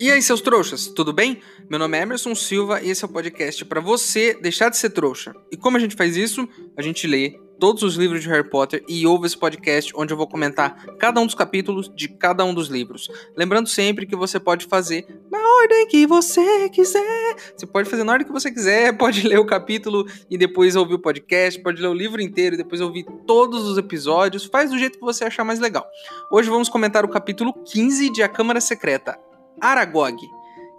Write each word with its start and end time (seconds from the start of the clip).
E 0.00 0.10
aí, 0.10 0.22
seus 0.22 0.40
trouxas, 0.40 0.86
tudo 0.86 1.12
bem? 1.12 1.42
Meu 1.68 1.78
nome 1.78 1.98
é 1.98 2.00
Emerson 2.00 2.34
Silva 2.34 2.80
e 2.80 2.88
esse 2.88 3.04
é 3.04 3.06
o 3.06 3.10
podcast 3.10 3.62
para 3.66 3.82
você 3.82 4.32
deixar 4.32 4.70
de 4.70 4.78
ser 4.78 4.88
trouxa. 4.88 5.36
E 5.52 5.58
como 5.58 5.76
a 5.76 5.80
gente 5.80 5.94
faz 5.94 6.16
isso? 6.16 6.48
A 6.74 6.80
gente 6.80 7.06
lê 7.06 7.38
todos 7.58 7.82
os 7.82 7.96
livros 7.96 8.22
de 8.22 8.28
Harry 8.30 8.48
Potter 8.48 8.82
e 8.88 9.06
ouve 9.06 9.26
esse 9.26 9.36
podcast 9.36 9.92
onde 9.94 10.10
eu 10.10 10.16
vou 10.16 10.26
comentar 10.26 10.86
cada 10.98 11.20
um 11.20 11.26
dos 11.26 11.34
capítulos 11.34 11.92
de 11.94 12.08
cada 12.08 12.42
um 12.46 12.54
dos 12.54 12.68
livros. 12.68 13.10
Lembrando 13.36 13.68
sempre 13.68 14.06
que 14.06 14.16
você 14.16 14.40
pode 14.40 14.64
fazer 14.64 15.06
na 15.30 15.38
ordem 15.38 15.86
que 15.86 16.06
você 16.06 16.70
quiser. 16.70 17.36
Você 17.54 17.66
pode 17.66 17.90
fazer 17.90 18.02
na 18.02 18.12
ordem 18.12 18.26
que 18.26 18.32
você 18.32 18.50
quiser, 18.50 18.96
pode 18.96 19.28
ler 19.28 19.38
o 19.38 19.44
capítulo 19.44 20.06
e 20.30 20.38
depois 20.38 20.76
ouvir 20.76 20.94
o 20.94 20.98
podcast, 20.98 21.60
pode 21.60 21.82
ler 21.82 21.88
o 21.88 21.92
livro 21.92 22.22
inteiro 22.22 22.54
e 22.54 22.56
depois 22.56 22.80
ouvir 22.80 23.04
todos 23.26 23.68
os 23.68 23.76
episódios. 23.76 24.46
Faz 24.46 24.70
do 24.70 24.78
jeito 24.78 24.98
que 24.98 25.04
você 25.04 25.24
achar 25.24 25.44
mais 25.44 25.60
legal. 25.60 25.86
Hoje 26.32 26.48
vamos 26.48 26.70
comentar 26.70 27.04
o 27.04 27.08
capítulo 27.08 27.52
15 27.52 28.10
de 28.10 28.22
A 28.22 28.30
Câmara 28.30 28.62
Secreta. 28.62 29.29
Aragog, 29.60 30.30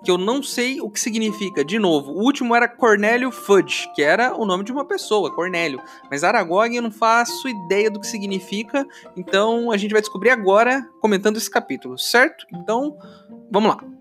que 0.03 0.09
eu 0.09 0.17
não 0.17 0.41
sei 0.41 0.81
o 0.81 0.89
que 0.89 0.99
significa. 0.99 1.63
De 1.63 1.77
novo, 1.77 2.11
o 2.11 2.23
último 2.23 2.55
era 2.55 2.67
Cornélio 2.67 3.31
Fudge, 3.31 3.89
que 3.93 4.01
era 4.01 4.35
o 4.35 4.45
nome 4.45 4.63
de 4.63 4.71
uma 4.71 4.85
pessoa, 4.85 5.33
Cornélio. 5.33 5.81
Mas 6.09 6.23
Aragog 6.23 6.75
eu 6.75 6.81
não 6.81 6.91
faço 6.91 7.47
ideia 7.47 7.89
do 7.89 7.99
que 7.99 8.07
significa, 8.07 8.85
então 9.15 9.71
a 9.71 9.77
gente 9.77 9.91
vai 9.91 10.01
descobrir 10.01 10.31
agora 10.31 10.87
comentando 10.99 11.37
esse 11.37 11.49
capítulo, 11.49 11.97
certo? 11.97 12.45
Então, 12.51 12.97
vamos 13.51 13.75
lá. 13.75 14.00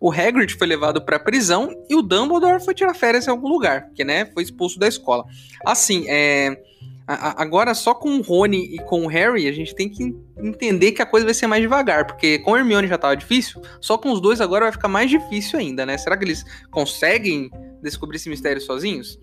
o 0.00 0.12
Hagrid 0.12 0.54
foi 0.54 0.66
levado 0.66 1.04
para 1.04 1.18
prisão 1.18 1.70
e 1.88 1.94
o 1.94 2.02
Dumbledore 2.02 2.64
foi 2.64 2.74
tirar 2.74 2.94
férias 2.94 3.26
em 3.26 3.30
algum 3.30 3.48
lugar, 3.48 3.86
porque, 3.86 4.04
né, 4.04 4.26
foi 4.26 4.42
expulso 4.42 4.78
da 4.78 4.86
escola. 4.86 5.24
Assim, 5.66 6.04
é, 6.08 6.62
agora 7.06 7.74
só 7.74 7.94
com 7.94 8.18
o 8.18 8.22
Rony 8.22 8.74
e 8.74 8.78
com 8.78 9.04
o 9.04 9.08
Harry, 9.08 9.48
a 9.48 9.52
gente 9.52 9.74
tem 9.74 9.88
que 9.88 10.14
entender 10.36 10.92
que 10.92 11.02
a 11.02 11.06
coisa 11.06 11.24
vai 11.24 11.34
ser 11.34 11.46
mais 11.46 11.62
devagar, 11.62 12.06
porque 12.06 12.38
com 12.40 12.52
o 12.52 12.56
Hermione 12.56 12.86
já 12.86 12.98
tava 12.98 13.16
difícil, 13.16 13.60
só 13.80 13.96
com 13.96 14.12
os 14.12 14.20
dois 14.20 14.40
agora 14.40 14.66
vai 14.66 14.72
ficar 14.72 14.88
mais 14.88 15.10
difícil 15.10 15.58
ainda, 15.58 15.84
né? 15.86 15.96
Será 15.96 16.16
que 16.16 16.24
eles 16.24 16.44
conseguem 16.70 17.50
descobrir 17.82 18.16
esse 18.16 18.28
mistério 18.28 18.60
sozinhos? 18.60 19.18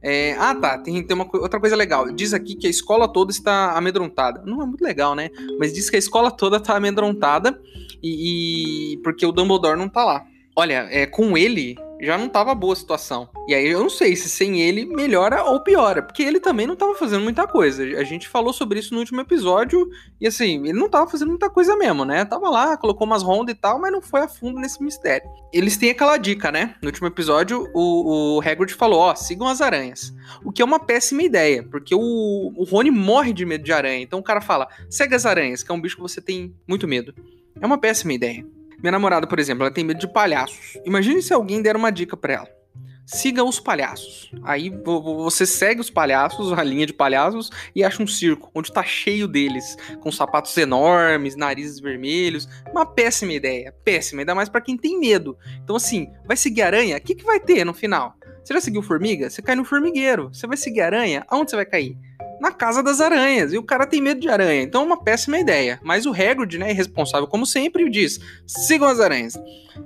É, 0.00 0.34
ah, 0.38 0.54
tá. 0.54 0.78
Tem, 0.78 1.02
tem 1.02 1.14
uma 1.14 1.28
outra 1.34 1.58
coisa 1.58 1.74
legal. 1.74 2.10
Diz 2.12 2.32
aqui 2.32 2.54
que 2.54 2.66
a 2.66 2.70
escola 2.70 3.08
toda 3.08 3.30
está 3.30 3.72
amedrontada. 3.76 4.42
Não 4.44 4.62
é 4.62 4.66
muito 4.66 4.82
legal, 4.82 5.14
né? 5.14 5.30
Mas 5.58 5.72
diz 5.72 5.90
que 5.90 5.96
a 5.96 5.98
escola 5.98 6.30
toda 6.30 6.58
está 6.58 6.76
amedrontada 6.76 7.60
e, 8.02 8.94
e, 8.94 8.96
porque 8.98 9.26
o 9.26 9.32
Dumbledore 9.32 9.78
não 9.78 9.88
tá 9.88 10.04
lá. 10.04 10.26
Olha, 10.54 10.86
é, 10.90 11.06
com 11.06 11.36
ele 11.36 11.76
já 12.00 12.16
não 12.16 12.28
tava 12.28 12.54
boa 12.54 12.72
a 12.72 12.76
situação. 12.76 13.28
E 13.46 13.54
aí 13.54 13.66
eu 13.68 13.80
não 13.80 13.90
sei 13.90 14.14
se 14.14 14.28
sem 14.28 14.60
ele 14.60 14.84
melhora 14.84 15.42
ou 15.44 15.60
piora, 15.60 16.02
porque 16.02 16.22
ele 16.22 16.40
também 16.40 16.66
não 16.66 16.76
tava 16.76 16.94
fazendo 16.94 17.22
muita 17.22 17.46
coisa. 17.46 17.82
A 17.82 18.04
gente 18.04 18.28
falou 18.28 18.52
sobre 18.52 18.78
isso 18.78 18.94
no 18.94 19.00
último 19.00 19.20
episódio 19.20 19.88
e 20.20 20.26
assim, 20.26 20.60
ele 20.64 20.78
não 20.78 20.88
tava 20.88 21.10
fazendo 21.10 21.28
muita 21.28 21.50
coisa 21.50 21.76
mesmo, 21.76 22.04
né? 22.04 22.24
Tava 22.24 22.48
lá, 22.48 22.76
colocou 22.76 23.06
umas 23.06 23.22
rondas 23.22 23.54
e 23.54 23.58
tal, 23.58 23.80
mas 23.80 23.92
não 23.92 24.00
foi 24.00 24.20
a 24.20 24.28
fundo 24.28 24.60
nesse 24.60 24.82
mistério. 24.82 25.28
Eles 25.52 25.76
têm 25.76 25.90
aquela 25.90 26.16
dica, 26.16 26.52
né? 26.52 26.74
No 26.82 26.88
último 26.88 27.06
episódio, 27.06 27.68
o, 27.74 28.36
o 28.36 28.40
Hagrid 28.40 28.74
falou, 28.74 29.00
ó, 29.00 29.14
sigam 29.14 29.48
as 29.48 29.60
aranhas. 29.60 30.14
O 30.44 30.52
que 30.52 30.62
é 30.62 30.64
uma 30.64 30.78
péssima 30.78 31.22
ideia, 31.22 31.62
porque 31.62 31.94
o, 31.94 32.52
o 32.56 32.64
Rony 32.64 32.90
morre 32.90 33.32
de 33.32 33.44
medo 33.44 33.64
de 33.64 33.72
aranha. 33.72 34.02
Então 34.02 34.18
o 34.18 34.22
cara 34.22 34.40
fala, 34.40 34.68
segue 34.88 35.14
as 35.14 35.26
aranhas, 35.26 35.62
que 35.62 35.70
é 35.70 35.74
um 35.74 35.80
bicho 35.80 35.96
que 35.96 36.02
você 36.02 36.20
tem 36.20 36.54
muito 36.66 36.86
medo. 36.86 37.14
É 37.60 37.66
uma 37.66 37.78
péssima 37.78 38.12
ideia. 38.12 38.44
Minha 38.78 38.92
namorada, 38.92 39.26
por 39.26 39.38
exemplo, 39.38 39.64
ela 39.64 39.74
tem 39.74 39.84
medo 39.84 39.98
de 39.98 40.06
palhaços. 40.06 40.78
Imagine 40.84 41.20
se 41.20 41.32
alguém 41.32 41.60
der 41.60 41.74
uma 41.74 41.90
dica 41.90 42.16
para 42.16 42.34
ela. 42.34 42.58
Siga 43.04 43.42
os 43.42 43.58
palhaços. 43.58 44.30
Aí 44.42 44.70
você 44.84 45.46
segue 45.46 45.80
os 45.80 45.88
palhaços, 45.88 46.52
a 46.52 46.62
linha 46.62 46.84
de 46.84 46.92
palhaços, 46.92 47.50
e 47.74 47.82
acha 47.82 48.02
um 48.02 48.06
circo 48.06 48.50
onde 48.54 48.70
tá 48.70 48.84
cheio 48.84 49.26
deles, 49.26 49.76
com 50.00 50.12
sapatos 50.12 50.54
enormes, 50.58 51.34
narizes 51.34 51.80
vermelhos. 51.80 52.46
Uma 52.70 52.84
péssima 52.84 53.32
ideia, 53.32 53.74
péssima, 53.82 54.20
ainda 54.20 54.34
mais 54.34 54.50
para 54.50 54.60
quem 54.60 54.76
tem 54.76 55.00
medo. 55.00 55.38
Então, 55.64 55.74
assim, 55.74 56.12
vai 56.26 56.36
seguir 56.36 56.62
aranha? 56.62 56.98
O 56.98 57.00
que, 57.00 57.14
que 57.14 57.24
vai 57.24 57.40
ter 57.40 57.64
no 57.64 57.72
final? 57.72 58.14
Você 58.44 58.54
já 58.54 58.60
seguiu 58.60 58.82
formiga? 58.82 59.28
Você 59.28 59.42
cai 59.42 59.56
no 59.56 59.64
formigueiro. 59.64 60.28
Você 60.32 60.46
vai 60.46 60.56
seguir 60.56 60.82
aranha? 60.82 61.24
Aonde 61.28 61.50
você 61.50 61.56
vai 61.56 61.66
cair? 61.66 61.98
Na 62.40 62.52
casa 62.52 62.82
das 62.82 63.00
aranhas. 63.00 63.52
E 63.52 63.58
o 63.58 63.62
cara 63.62 63.86
tem 63.86 64.00
medo 64.00 64.20
de 64.20 64.28
aranha. 64.28 64.62
Então 64.62 64.82
é 64.82 64.84
uma 64.84 65.02
péssima 65.02 65.38
ideia. 65.38 65.80
Mas 65.82 66.06
o 66.06 66.12
Hagrid, 66.12 66.58
né, 66.58 66.70
é 66.70 66.72
responsável, 66.72 67.26
como 67.26 67.46
sempre, 67.46 67.88
diz: 67.88 68.20
sigam 68.46 68.88
as 68.88 69.00
aranhas. 69.00 69.38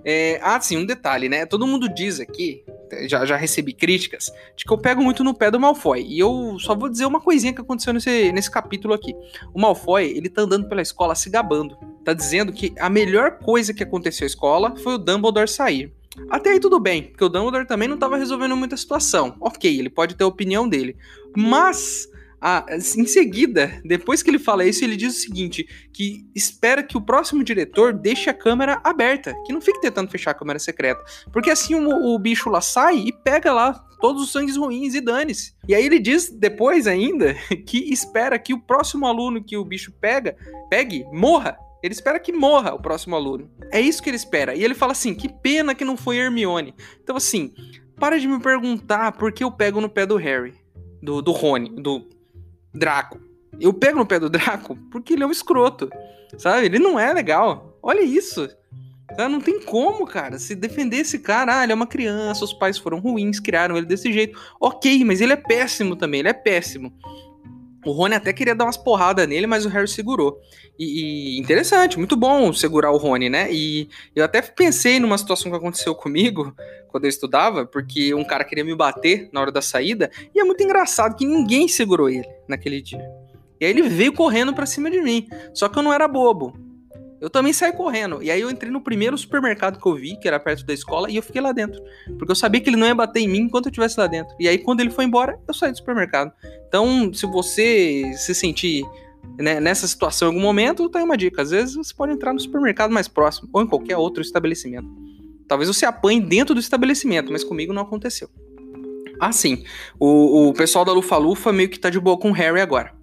É, 0.04 0.40
ah, 0.42 0.60
sim, 0.60 0.76
um 0.76 0.86
detalhe, 0.86 1.28
né? 1.28 1.46
Todo 1.46 1.66
mundo 1.66 1.88
diz 1.88 2.18
aqui, 2.18 2.64
já, 3.06 3.24
já 3.26 3.36
recebi 3.36 3.72
críticas, 3.72 4.32
de 4.56 4.64
que 4.64 4.72
eu 4.72 4.78
pego 4.78 5.02
muito 5.02 5.22
no 5.22 5.34
pé 5.34 5.50
do 5.50 5.60
Malfoy. 5.60 6.02
E 6.02 6.18
eu 6.18 6.56
só 6.58 6.74
vou 6.74 6.88
dizer 6.88 7.04
uma 7.04 7.20
coisinha 7.20 7.52
que 7.52 7.60
aconteceu 7.60 7.92
nesse, 7.92 8.32
nesse 8.32 8.50
capítulo 8.50 8.94
aqui. 8.94 9.14
O 9.54 9.60
Malfoy, 9.60 10.04
ele 10.04 10.28
tá 10.28 10.42
andando 10.42 10.68
pela 10.68 10.82
escola 10.82 11.14
se 11.14 11.30
gabando. 11.30 11.76
Tá 12.04 12.12
dizendo 12.12 12.52
que 12.52 12.72
a 12.78 12.88
melhor 12.88 13.38
coisa 13.38 13.72
que 13.72 13.82
aconteceu 13.82 14.24
à 14.24 14.26
escola 14.26 14.74
foi 14.76 14.94
o 14.94 14.98
Dumbledore 14.98 15.48
sair. 15.48 15.92
Até 16.28 16.50
aí 16.50 16.60
tudo 16.60 16.78
bem, 16.78 17.04
porque 17.04 17.24
o 17.24 17.28
Dumbledore 17.28 17.66
também 17.66 17.88
não 17.88 17.94
estava 17.94 18.16
resolvendo 18.16 18.56
muita 18.56 18.76
situação. 18.76 19.36
Ok, 19.40 19.78
ele 19.78 19.88
pode 19.88 20.14
ter 20.14 20.24
a 20.24 20.26
opinião 20.26 20.68
dele. 20.68 20.96
Mas 21.36 22.08
ah, 22.44 22.66
em 22.70 23.06
seguida, 23.06 23.80
depois 23.84 24.20
que 24.20 24.28
ele 24.28 24.38
fala 24.38 24.64
isso, 24.64 24.82
ele 24.82 24.96
diz 24.96 25.16
o 25.16 25.20
seguinte: 25.20 25.64
que 25.92 26.26
espera 26.34 26.82
que 26.82 26.96
o 26.96 27.00
próximo 27.00 27.44
diretor 27.44 27.92
deixe 27.92 28.28
a 28.28 28.34
câmera 28.34 28.80
aberta, 28.82 29.32
que 29.46 29.52
não 29.52 29.60
fique 29.60 29.80
tentando 29.80 30.10
fechar 30.10 30.32
a 30.32 30.34
câmera 30.34 30.58
secreta. 30.58 31.00
Porque 31.32 31.50
assim 31.50 31.76
o, 31.76 32.12
o 32.12 32.18
bicho 32.18 32.50
lá 32.50 32.60
sai 32.60 32.96
e 32.96 33.12
pega 33.12 33.52
lá 33.52 33.74
todos 34.00 34.20
os 34.20 34.32
sangues 34.32 34.56
ruins 34.56 34.96
e 34.96 35.00
dane-se. 35.00 35.54
E 35.68 35.74
aí 35.74 35.86
ele 35.86 36.00
diz 36.00 36.30
depois 36.30 36.88
ainda 36.88 37.34
que 37.64 37.92
espera 37.92 38.36
que 38.40 38.52
o 38.52 38.60
próximo 38.60 39.06
aluno 39.06 39.44
que 39.44 39.56
o 39.56 39.64
bicho 39.64 39.92
pega, 40.00 40.36
pegue, 40.68 41.06
morra. 41.12 41.56
Ele 41.80 41.94
espera 41.94 42.18
que 42.18 42.32
morra 42.32 42.74
o 42.74 42.82
próximo 42.82 43.14
aluno. 43.14 43.48
É 43.70 43.80
isso 43.80 44.02
que 44.02 44.10
ele 44.10 44.16
espera. 44.16 44.56
E 44.56 44.64
ele 44.64 44.74
fala 44.74 44.90
assim: 44.90 45.14
que 45.14 45.28
pena 45.28 45.76
que 45.76 45.84
não 45.84 45.96
foi 45.96 46.16
Hermione. 46.16 46.74
Então, 47.00 47.16
assim, 47.16 47.54
para 48.00 48.18
de 48.18 48.26
me 48.26 48.40
perguntar 48.40 49.12
por 49.12 49.30
que 49.30 49.44
eu 49.44 49.50
pego 49.52 49.80
no 49.80 49.88
pé 49.88 50.04
do 50.04 50.16
Harry. 50.16 50.54
Do, 51.00 51.20
do 51.20 51.32
Rony, 51.32 51.68
do 51.80 52.08
Draco. 52.74 53.20
Eu 53.60 53.72
pego 53.72 53.98
no 53.98 54.06
pé 54.06 54.18
do 54.18 54.30
Draco 54.30 54.76
porque 54.90 55.12
ele 55.12 55.22
é 55.22 55.26
um 55.26 55.30
escroto, 55.30 55.90
sabe? 56.38 56.66
Ele 56.66 56.78
não 56.78 56.98
é 56.98 57.12
legal. 57.12 57.78
Olha 57.82 58.02
isso. 58.02 58.48
Não 59.18 59.40
tem 59.40 59.60
como, 59.60 60.06
cara, 60.06 60.38
se 60.38 60.54
defender 60.54 60.98
esse 60.98 61.18
cara. 61.18 61.58
Ah, 61.58 61.62
ele 61.62 61.72
é 61.72 61.74
uma 61.74 61.86
criança, 61.86 62.44
os 62.44 62.54
pais 62.54 62.78
foram 62.78 62.98
ruins, 62.98 63.38
criaram 63.38 63.76
ele 63.76 63.86
desse 63.86 64.10
jeito. 64.12 64.38
Ok, 64.58 65.04
mas 65.04 65.20
ele 65.20 65.34
é 65.34 65.36
péssimo 65.36 65.96
também, 65.96 66.20
ele 66.20 66.30
é 66.30 66.32
péssimo. 66.32 66.92
O 67.84 67.90
Rony 67.90 68.14
até 68.14 68.32
queria 68.32 68.54
dar 68.54 68.64
umas 68.64 68.76
porradas 68.76 69.26
nele, 69.26 69.46
mas 69.46 69.66
o 69.66 69.68
Harry 69.68 69.88
segurou. 69.88 70.40
E, 70.78 71.36
e, 71.36 71.40
interessante, 71.40 71.98
muito 71.98 72.16
bom 72.16 72.52
segurar 72.52 72.92
o 72.92 72.96
Rony, 72.96 73.28
né? 73.28 73.52
E 73.52 73.88
eu 74.14 74.24
até 74.24 74.40
pensei 74.40 75.00
numa 75.00 75.18
situação 75.18 75.50
que 75.50 75.56
aconteceu 75.56 75.94
comigo 75.94 76.54
quando 76.88 77.04
eu 77.04 77.08
estudava, 77.08 77.66
porque 77.66 78.14
um 78.14 78.24
cara 78.24 78.44
queria 78.44 78.64
me 78.64 78.74
bater 78.74 79.28
na 79.32 79.40
hora 79.40 79.50
da 79.50 79.62
saída, 79.62 80.10
e 80.34 80.40
é 80.40 80.44
muito 80.44 80.62
engraçado 80.62 81.16
que 81.16 81.26
ninguém 81.26 81.66
segurou 81.66 82.08
ele 82.08 82.28
naquele 82.48 82.80
dia. 82.80 83.02
E 83.60 83.64
aí 83.64 83.70
ele 83.70 83.82
veio 83.82 84.12
correndo 84.12 84.52
para 84.52 84.66
cima 84.66 84.90
de 84.90 85.00
mim. 85.00 85.28
Só 85.54 85.68
que 85.68 85.78
eu 85.78 85.82
não 85.82 85.92
era 85.92 86.08
bobo. 86.08 86.71
Eu 87.22 87.30
também 87.30 87.52
saí 87.52 87.72
correndo. 87.72 88.20
E 88.20 88.32
aí 88.32 88.40
eu 88.40 88.50
entrei 88.50 88.68
no 88.68 88.80
primeiro 88.80 89.16
supermercado 89.16 89.80
que 89.80 89.86
eu 89.86 89.94
vi, 89.94 90.16
que 90.16 90.26
era 90.26 90.40
perto 90.40 90.66
da 90.66 90.74
escola, 90.74 91.08
e 91.08 91.14
eu 91.14 91.22
fiquei 91.22 91.40
lá 91.40 91.52
dentro. 91.52 91.80
Porque 92.18 92.32
eu 92.32 92.34
sabia 92.34 92.60
que 92.60 92.68
ele 92.68 92.76
não 92.76 92.84
ia 92.84 92.96
bater 92.96 93.20
em 93.20 93.28
mim 93.28 93.42
enquanto 93.42 93.66
eu 93.66 93.70
estivesse 93.70 93.98
lá 93.98 94.08
dentro. 94.08 94.34
E 94.40 94.48
aí 94.48 94.58
quando 94.58 94.80
ele 94.80 94.90
foi 94.90 95.04
embora, 95.04 95.38
eu 95.46 95.54
saí 95.54 95.70
do 95.70 95.76
supermercado. 95.76 96.32
Então, 96.66 97.14
se 97.14 97.24
você 97.26 98.12
se 98.16 98.34
sentir 98.34 98.82
né, 99.38 99.60
nessa 99.60 99.86
situação 99.86 100.26
em 100.26 100.30
algum 100.32 100.42
momento, 100.42 100.88
tem 100.88 101.04
uma 101.04 101.16
dica. 101.16 101.42
Às 101.42 101.50
vezes 101.50 101.76
você 101.76 101.94
pode 101.94 102.12
entrar 102.12 102.32
no 102.32 102.40
supermercado 102.40 102.90
mais 102.90 103.06
próximo, 103.06 103.48
ou 103.52 103.62
em 103.62 103.68
qualquer 103.68 103.96
outro 103.96 104.20
estabelecimento. 104.20 104.88
Talvez 105.46 105.68
você 105.68 105.86
apanhe 105.86 106.20
dentro 106.20 106.56
do 106.56 106.60
estabelecimento, 106.60 107.30
mas 107.30 107.44
comigo 107.44 107.72
não 107.72 107.82
aconteceu. 107.82 108.28
Ah, 109.20 109.30
sim. 109.30 109.62
O, 109.96 110.48
o 110.48 110.54
pessoal 110.54 110.84
da 110.84 110.92
Lufa 110.92 111.16
Lufa 111.18 111.52
meio 111.52 111.68
que 111.68 111.78
tá 111.78 111.88
de 111.88 112.00
boa 112.00 112.18
com 112.18 112.30
o 112.30 112.32
Harry 112.32 112.60
agora. 112.60 113.00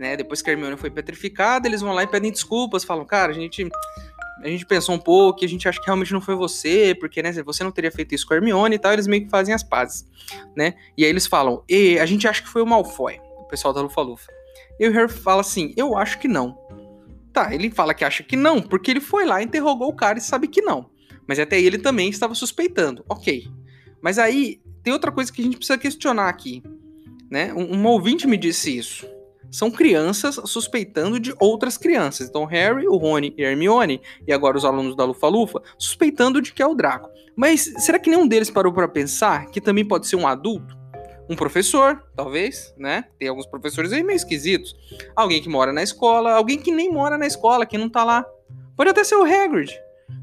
Né? 0.00 0.16
Depois 0.16 0.40
que 0.40 0.48
a 0.48 0.54
Hermione 0.54 0.78
foi 0.78 0.90
petrificada, 0.90 1.68
eles 1.68 1.82
vão 1.82 1.92
lá 1.92 2.02
e 2.02 2.06
pedem 2.06 2.32
desculpas, 2.32 2.82
falam, 2.82 3.04
cara, 3.04 3.30
a 3.32 3.34
gente 3.34 3.68
a 4.42 4.48
gente 4.48 4.64
pensou 4.64 4.94
um 4.94 4.98
pouco, 4.98 5.44
a 5.44 5.46
gente 5.46 5.68
acha 5.68 5.78
que 5.78 5.84
realmente 5.84 6.14
não 6.14 6.20
foi 6.22 6.34
você, 6.34 6.96
porque, 6.98 7.22
né, 7.22 7.30
você 7.44 7.62
não 7.62 7.70
teria 7.70 7.92
feito 7.92 8.14
isso 8.14 8.26
com 8.26 8.32
a 8.32 8.38
Hermione 8.38 8.76
e 8.76 8.78
tal, 8.78 8.94
eles 8.94 9.06
meio 9.06 9.24
que 9.24 9.28
fazem 9.30 9.54
as 9.54 9.62
pazes, 9.62 10.06
né? 10.56 10.72
E 10.96 11.04
aí 11.04 11.10
eles 11.10 11.26
falam, 11.26 11.62
e 11.68 11.98
a 11.98 12.06
gente 12.06 12.26
acha 12.26 12.40
que 12.42 12.48
foi 12.48 12.62
o 12.62 12.66
Malfoy, 12.66 13.20
o 13.38 13.44
pessoal 13.44 13.74
da 13.74 13.82
Lufa-Lufa. 13.82 14.32
E 14.78 14.88
o 14.88 14.92
Harry 14.92 15.12
fala 15.12 15.42
assim, 15.42 15.74
eu 15.76 15.94
acho 15.94 16.18
que 16.18 16.26
não. 16.26 16.58
Tá, 17.34 17.54
ele 17.54 17.70
fala 17.70 17.92
que 17.92 18.02
acha 18.02 18.22
que 18.22 18.34
não, 18.34 18.62
porque 18.62 18.90
ele 18.90 19.00
foi 19.00 19.26
lá, 19.26 19.42
interrogou 19.42 19.90
o 19.90 19.94
cara 19.94 20.16
e 20.16 20.22
sabe 20.22 20.48
que 20.48 20.62
não. 20.62 20.88
Mas 21.28 21.38
até 21.38 21.60
ele 21.60 21.76
também 21.76 22.08
estava 22.08 22.34
suspeitando, 22.34 23.04
ok. 23.06 23.46
Mas 24.00 24.18
aí, 24.18 24.62
tem 24.82 24.90
outra 24.90 25.12
coisa 25.12 25.30
que 25.30 25.42
a 25.42 25.44
gente 25.44 25.58
precisa 25.58 25.76
questionar 25.76 26.30
aqui, 26.30 26.62
né? 27.30 27.52
Um, 27.52 27.76
um 27.76 27.86
ouvinte 27.86 28.26
me 28.26 28.38
disse 28.38 28.74
isso 28.74 29.06
são 29.50 29.70
crianças 29.70 30.40
suspeitando 30.44 31.18
de 31.18 31.34
outras 31.38 31.76
crianças. 31.76 32.28
Então, 32.28 32.44
Harry, 32.44 32.86
o 32.86 32.96
Rony 32.96 33.34
e 33.36 33.44
a 33.44 33.50
Hermione, 33.50 34.00
e 34.26 34.32
agora 34.32 34.56
os 34.56 34.64
alunos 34.64 34.96
da 34.96 35.04
Lufa-Lufa, 35.04 35.60
suspeitando 35.78 36.40
de 36.40 36.52
que 36.52 36.62
é 36.62 36.66
o 36.66 36.74
Draco. 36.74 37.10
Mas 37.36 37.72
será 37.78 37.98
que 37.98 38.10
nenhum 38.10 38.26
deles 38.26 38.50
parou 38.50 38.72
para 38.72 38.88
pensar 38.88 39.46
que 39.46 39.60
também 39.60 39.84
pode 39.84 40.06
ser 40.06 40.16
um 40.16 40.26
adulto? 40.26 40.78
Um 41.28 41.36
professor, 41.36 42.02
talvez, 42.16 42.74
né? 42.76 43.04
Tem 43.18 43.28
alguns 43.28 43.46
professores 43.46 43.92
aí 43.92 44.02
meio 44.02 44.16
esquisitos. 44.16 44.74
Alguém 45.14 45.40
que 45.40 45.48
mora 45.48 45.72
na 45.72 45.82
escola, 45.82 46.32
alguém 46.32 46.58
que 46.58 46.72
nem 46.72 46.92
mora 46.92 47.16
na 47.16 47.26
escola, 47.26 47.64
que 47.64 47.78
não 47.78 47.88
tá 47.88 48.02
lá. 48.02 48.26
Pode 48.76 48.90
até 48.90 49.04
ser 49.04 49.14
o 49.14 49.24
Hagrid 49.24 49.72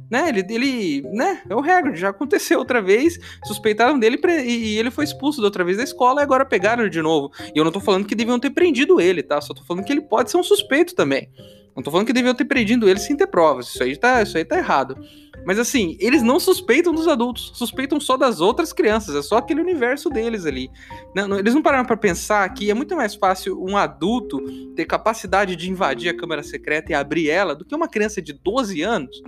né? 0.09 0.29
Ele, 0.29 0.45
ele, 0.49 1.01
né? 1.13 1.41
É 1.49 1.55
o 1.55 1.59
Hagrid, 1.59 1.99
já 1.99 2.09
aconteceu 2.09 2.59
outra 2.59 2.81
vez, 2.81 3.19
suspeitaram 3.45 3.99
dele 3.99 4.19
e 4.45 4.77
ele 4.77 4.91
foi 4.91 5.03
expulso 5.03 5.41
da 5.41 5.47
outra 5.47 5.63
vez 5.63 5.77
da 5.77 5.83
escola 5.83 6.21
e 6.21 6.23
agora 6.23 6.45
pegaram 6.45 6.83
ele 6.83 6.89
de 6.89 7.01
novo. 7.01 7.31
E 7.53 7.57
eu 7.57 7.63
não 7.63 7.71
tô 7.71 7.79
falando 7.79 8.05
que 8.05 8.15
deviam 8.15 8.39
ter 8.39 8.49
prendido 8.49 8.99
ele, 8.99 9.21
tá? 9.21 9.39
Só 9.41 9.53
tô 9.53 9.63
falando 9.63 9.83
que 9.83 9.91
ele 9.91 10.01
pode 10.01 10.31
ser 10.31 10.37
um 10.37 10.43
suspeito 10.43 10.95
também. 10.95 11.29
Não 11.75 11.83
tô 11.83 11.91
falando 11.91 12.07
que 12.07 12.13
deviam 12.13 12.33
ter 12.33 12.45
prendido 12.45 12.89
ele 12.89 12.99
sem 12.99 13.15
ter 13.15 13.27
provas. 13.27 13.67
Isso 13.67 13.83
aí 13.83 13.95
tá, 13.95 14.23
isso 14.23 14.35
aí 14.35 14.43
tá 14.43 14.57
errado. 14.57 14.97
Mas 15.45 15.59
assim, 15.59 15.95
eles 15.99 16.23
não 16.23 16.39
suspeitam 16.39 16.91
dos 16.91 17.07
adultos, 17.07 17.51
suspeitam 17.53 17.99
só 17.99 18.17
das 18.17 18.41
outras 18.41 18.73
crianças, 18.73 19.15
é 19.15 19.21
só 19.21 19.37
aquele 19.37 19.61
universo 19.61 20.09
deles 20.09 20.45
ali. 20.45 20.69
Não, 21.15 21.27
não, 21.27 21.39
eles 21.39 21.53
não 21.53 21.61
pararam 21.61 21.85
para 21.85 21.95
pensar 21.95 22.49
que 22.49 22.71
é 22.71 22.73
muito 22.73 22.95
mais 22.95 23.13
fácil 23.13 23.63
um 23.63 23.77
adulto 23.77 24.41
ter 24.75 24.85
capacidade 24.85 25.55
de 25.55 25.69
invadir 25.69 26.09
a 26.09 26.17
câmara 26.17 26.41
secreta 26.41 26.91
e 26.91 26.95
abrir 26.95 27.29
ela 27.29 27.55
do 27.55 27.63
que 27.63 27.75
uma 27.75 27.87
criança 27.87 28.21
de 28.21 28.33
12 28.33 28.81
anos 28.81 29.21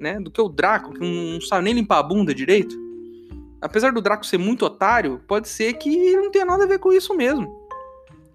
né? 0.00 0.18
Do 0.20 0.30
que 0.30 0.40
o 0.40 0.48
Draco, 0.48 0.92
que 0.92 1.00
não 1.00 1.40
sabe 1.40 1.64
nem 1.64 1.74
limpar 1.74 1.98
a 1.98 2.02
bunda 2.02 2.34
direito. 2.34 2.76
Apesar 3.60 3.92
do 3.92 4.00
Draco 4.00 4.26
ser 4.26 4.38
muito 4.38 4.64
otário, 4.64 5.20
pode 5.26 5.48
ser 5.48 5.74
que 5.74 6.16
não 6.16 6.30
tenha 6.30 6.44
nada 6.44 6.64
a 6.64 6.66
ver 6.66 6.78
com 6.78 6.92
isso 6.92 7.14
mesmo. 7.14 7.66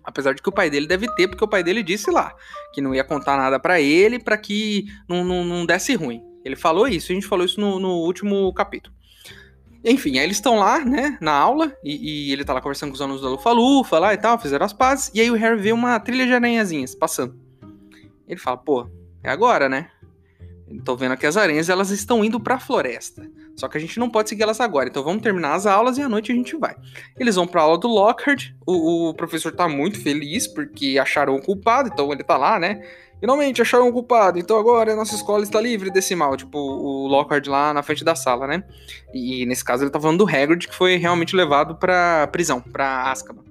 Apesar 0.04 0.34
de 0.34 0.42
que 0.42 0.50
o 0.50 0.52
pai 0.52 0.70
dele 0.70 0.88
deve 0.88 1.08
ter, 1.16 1.28
porque 1.28 1.44
o 1.44 1.48
pai 1.48 1.64
dele 1.64 1.84
disse 1.84 2.10
lá 2.10 2.36
que 2.74 2.82
não 2.82 2.94
ia 2.94 3.04
contar 3.04 3.38
nada 3.38 3.60
para 3.60 3.80
ele 3.80 4.20
para 4.20 4.38
que 4.38 4.86
não, 5.08 5.24
não, 5.24 5.44
não, 5.44 5.66
desse 5.66 5.94
ruim. 5.96 6.22
Ele 6.44 6.56
falou 6.56 6.88
isso, 6.88 7.12
a 7.12 7.16
gente 7.16 7.28
falou 7.28 7.46
isso 7.46 7.62
no, 7.62 7.80
no 7.80 8.00
último 8.00 8.52
capítulo. 8.54 8.96
Enfim, 9.84 10.18
aí 10.18 10.26
eles 10.26 10.38
estão 10.38 10.60
lá, 10.60 10.84
né, 10.84 11.18
na 11.22 11.32
aula, 11.32 11.76
e, 11.84 12.30
e, 12.30 12.32
ele 12.32 12.46
tá 12.46 12.54
lá 12.54 12.62
conversando 12.62 12.90
com 12.90 12.96
os 12.96 13.02
alunos 13.02 13.22
da 13.22 13.30
Lufa-Lufa 13.30 13.98
lá 13.98 14.14
e 14.14 14.18
tal, 14.18 14.38
fizeram 14.38 14.66
as 14.66 14.74
pazes, 14.74 15.12
e 15.14 15.20
aí 15.20 15.32
o 15.32 15.36
Harry 15.36 15.60
vê 15.60 15.72
uma 15.72 16.00
trilha 16.00 16.26
de 16.26 16.34
aranhazinhas 16.34 16.94
passando. 16.94 17.36
Ele 18.28 18.40
fala, 18.40 18.58
pô, 18.58 18.88
é 19.24 19.30
agora, 19.30 19.68
né? 19.68 19.90
Tô 20.80 20.96
vendo 20.96 21.12
aqui 21.12 21.26
as 21.26 21.38
aranhas, 21.38 21.70
elas 21.70 21.90
estão 21.90 22.24
indo 22.24 22.40
para 22.40 22.56
a 22.56 22.60
floresta. 22.60 23.30
Só 23.56 23.68
que 23.68 23.78
a 23.78 23.82
gente 23.82 24.00
não 24.00 24.10
pode 24.10 24.30
seguir 24.30 24.44
elas 24.44 24.60
agora. 24.60 24.90
Então 24.90 25.04
vamos 25.04 25.22
terminar 25.22 25.54
as 25.54 25.66
aulas 25.66 25.98
e 25.98 26.02
à 26.02 26.10
noite 26.10 26.32
a 26.32 26.36
gente 26.36 26.56
vai. 26.56 26.76
Eles 27.20 27.36
vão 27.36 27.46
para 27.46 27.62
aula 27.62 27.78
do 27.78 27.88
Lockhart. 27.88 28.52
O, 28.66 29.10
o, 29.10 29.14
professor 29.14 29.52
tá 29.52 29.68
muito 29.68 30.02
feliz 30.02 30.48
porque 30.48 30.98
acharam 31.00 31.36
o 31.36 31.42
culpado, 31.42 31.90
então 31.92 32.12
ele 32.12 32.24
tá 32.24 32.38
lá, 32.38 32.60
né? 32.60 32.82
Finalmente 33.20 33.62
acharam 33.62 33.88
o 33.88 33.94
culpado. 33.94 34.40
Então 34.40 34.58
agora 34.58 34.94
a 34.94 34.96
nossa 34.96 35.16
escola 35.16 35.44
está 35.44 35.62
livre 35.62 35.92
desse 35.92 36.16
mal, 36.16 36.36
tipo 36.36 36.58
o 36.58 37.08
Lockhart 37.08 37.46
lá 37.48 37.74
na 37.74 37.84
frente 37.84 38.04
da 38.04 38.16
sala, 38.16 38.48
né? 38.48 38.64
E, 39.14 39.46
nesse 39.46 39.64
caso 39.64 39.84
ele 39.84 39.92
tá 39.92 40.00
falando 40.00 40.26
do 40.26 40.28
Hagrid 40.28 40.68
que 40.68 40.76
foi 40.76 40.96
realmente 40.96 41.36
levado 41.36 41.76
para 41.76 42.28
prisão, 42.28 42.62
para 42.62 43.12
Azkaban. 43.12 43.51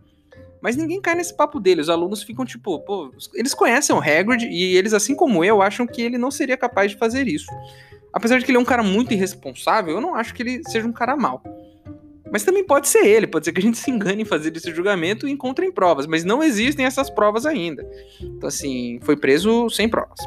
Mas 0.62 0.77
ninguém 0.77 1.01
cai 1.01 1.15
nesse 1.15 1.35
papo 1.35 1.59
dele. 1.59 1.81
Os 1.81 1.89
alunos 1.89 2.23
ficam 2.23 2.45
tipo, 2.45 2.79
pô, 2.81 3.12
eles 3.35 3.55
conhecem 3.55 3.95
o 3.95 3.99
Hagrid 3.99 4.47
e 4.47 4.77
eles, 4.77 4.93
assim 4.93 5.15
como 5.15 5.45
eu, 5.45 5.62
acham 5.62 5.87
que 5.87 6.03
ele 6.03 6.19
não 6.19 6.31
seria 6.31 6.57
capaz 6.57 6.91
de 6.91 6.99
fazer 6.99 7.27
isso. 7.27 7.47
Apesar 8.12 8.39
de 8.39 8.45
que 8.45 8.51
ele 8.51 8.59
é 8.59 8.61
um 8.61 8.65
cara 8.65 8.83
muito 8.83 9.12
irresponsável, 9.12 9.95
eu 9.95 10.01
não 10.01 10.15
acho 10.15 10.35
que 10.35 10.43
ele 10.43 10.62
seja 10.69 10.87
um 10.87 10.93
cara 10.93 11.17
mau. 11.17 11.43
Mas 12.33 12.45
também 12.45 12.65
pode 12.65 12.89
ser 12.89 13.05
ele, 13.05 13.27
pode 13.27 13.45
ser 13.45 13.53
que 13.53 13.59
a 13.59 13.62
gente 13.62 13.79
se 13.79 13.91
engane 13.91 14.23
em 14.23 14.25
fazer 14.25 14.57
esse 14.57 14.73
julgamento 14.73 15.27
e 15.27 15.33
encontrem 15.33 15.73
provas, 15.73 16.07
mas 16.07 16.25
não 16.25 16.43
existem 16.43 16.87
essas 16.87 17.11
provas 17.11 17.45
ainda. 17.45 17.85
Então, 18.21 18.49
assim, 18.49 19.01
foi 19.03 19.17
preso 19.17 19.69
sem 19.71 19.89
provas. 19.89 20.19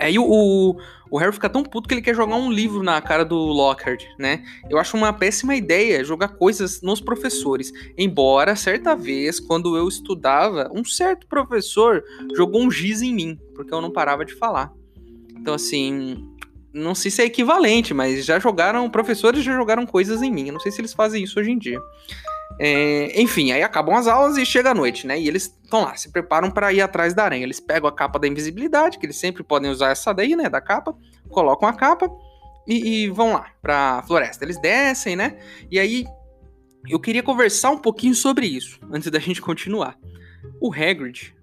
Aí 0.00 0.18
o, 0.18 0.24
o, 0.24 0.76
o, 1.10 1.18
Harry 1.18 1.32
fica 1.32 1.48
tão 1.48 1.62
puto 1.62 1.88
que 1.88 1.94
ele 1.94 2.02
quer 2.02 2.14
jogar 2.14 2.36
um 2.36 2.50
livro 2.50 2.82
na 2.82 3.00
cara 3.00 3.24
do 3.24 3.36
Lockhart, 3.36 4.04
né? 4.18 4.44
Eu 4.70 4.78
acho 4.78 4.96
uma 4.96 5.12
péssima 5.12 5.54
ideia 5.54 6.04
jogar 6.04 6.28
coisas 6.28 6.80
nos 6.82 7.00
professores. 7.00 7.72
Embora, 7.96 8.54
certa 8.56 8.94
vez, 8.94 9.40
quando 9.40 9.76
eu 9.76 9.88
estudava, 9.88 10.70
um 10.72 10.84
certo 10.84 11.26
professor 11.26 12.02
jogou 12.36 12.62
um 12.62 12.70
giz 12.70 13.02
em 13.02 13.14
mim, 13.14 13.38
porque 13.54 13.72
eu 13.72 13.80
não 13.80 13.90
parava 13.90 14.24
de 14.24 14.34
falar. 14.34 14.72
Então, 15.36 15.54
assim, 15.54 16.24
não 16.72 16.94
sei 16.94 17.10
se 17.10 17.22
é 17.22 17.24
equivalente, 17.24 17.94
mas 17.94 18.24
já 18.24 18.38
jogaram, 18.38 18.88
professores 18.90 19.42
já 19.42 19.54
jogaram 19.54 19.86
coisas 19.86 20.22
em 20.22 20.30
mim. 20.30 20.48
Eu 20.48 20.52
não 20.54 20.60
sei 20.60 20.70
se 20.70 20.80
eles 20.80 20.92
fazem 20.92 21.22
isso 21.24 21.38
hoje 21.40 21.50
em 21.50 21.58
dia. 21.58 21.80
É, 22.58 23.20
enfim, 23.20 23.52
aí 23.52 23.62
acabam 23.62 23.94
as 23.94 24.06
aulas 24.08 24.36
e 24.36 24.44
chega 24.44 24.70
a 24.70 24.74
noite, 24.74 25.06
né? 25.06 25.18
E 25.18 25.28
eles 25.28 25.44
estão 25.44 25.82
lá, 25.82 25.94
se 25.96 26.10
preparam 26.10 26.50
para 26.50 26.72
ir 26.72 26.80
atrás 26.80 27.14
da 27.14 27.24
aranha. 27.24 27.44
Eles 27.44 27.60
pegam 27.60 27.88
a 27.88 27.92
capa 27.92 28.18
da 28.18 28.26
invisibilidade, 28.26 28.98
que 28.98 29.06
eles 29.06 29.16
sempre 29.16 29.44
podem 29.44 29.70
usar 29.70 29.90
essa 29.90 30.12
daí, 30.12 30.34
né? 30.34 30.48
Da 30.48 30.60
capa, 30.60 30.96
colocam 31.28 31.68
a 31.68 31.72
capa 31.72 32.10
e, 32.66 33.04
e 33.04 33.08
vão 33.10 33.32
lá 33.32 33.46
pra 33.62 34.02
floresta. 34.06 34.44
Eles 34.44 34.60
descem, 34.60 35.14
né? 35.14 35.38
E 35.70 35.78
aí 35.78 36.04
eu 36.88 36.98
queria 36.98 37.22
conversar 37.22 37.70
um 37.70 37.78
pouquinho 37.78 38.14
sobre 38.14 38.46
isso 38.46 38.80
antes 38.90 39.10
da 39.10 39.18
gente 39.18 39.40
continuar. 39.40 39.96
O 40.60 40.72
Hagrid, 40.72 41.34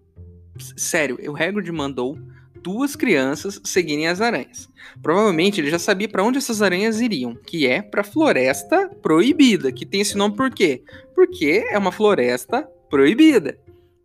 sério, 0.76 1.18
o 1.30 1.36
Hagrid 1.36 1.72
mandou 1.72 2.18
duas 2.66 2.96
crianças 2.96 3.62
seguirem 3.64 4.08
as 4.08 4.22
aranhas. 4.22 4.68
Provavelmente 5.02 5.62
ele 5.62 5.70
já 5.70 5.78
sabia 5.78 6.10
para 6.10 6.24
onde 6.24 6.40
essas 6.40 6.64
aranhas 6.64 7.00
iriam, 7.00 7.36
que 7.36 7.68
é 7.68 7.80
para 7.80 8.04
Floresta 8.04 8.90
Proibida, 9.04 9.72
que 9.72 9.86
tem 9.86 10.02
esse 10.02 10.18
nome 10.18 10.36
por 10.36 10.50
quê? 10.50 10.84
Porque 11.16 11.66
é 11.70 11.78
uma 11.78 11.92
floresta 11.92 12.70
proibida 12.90 13.58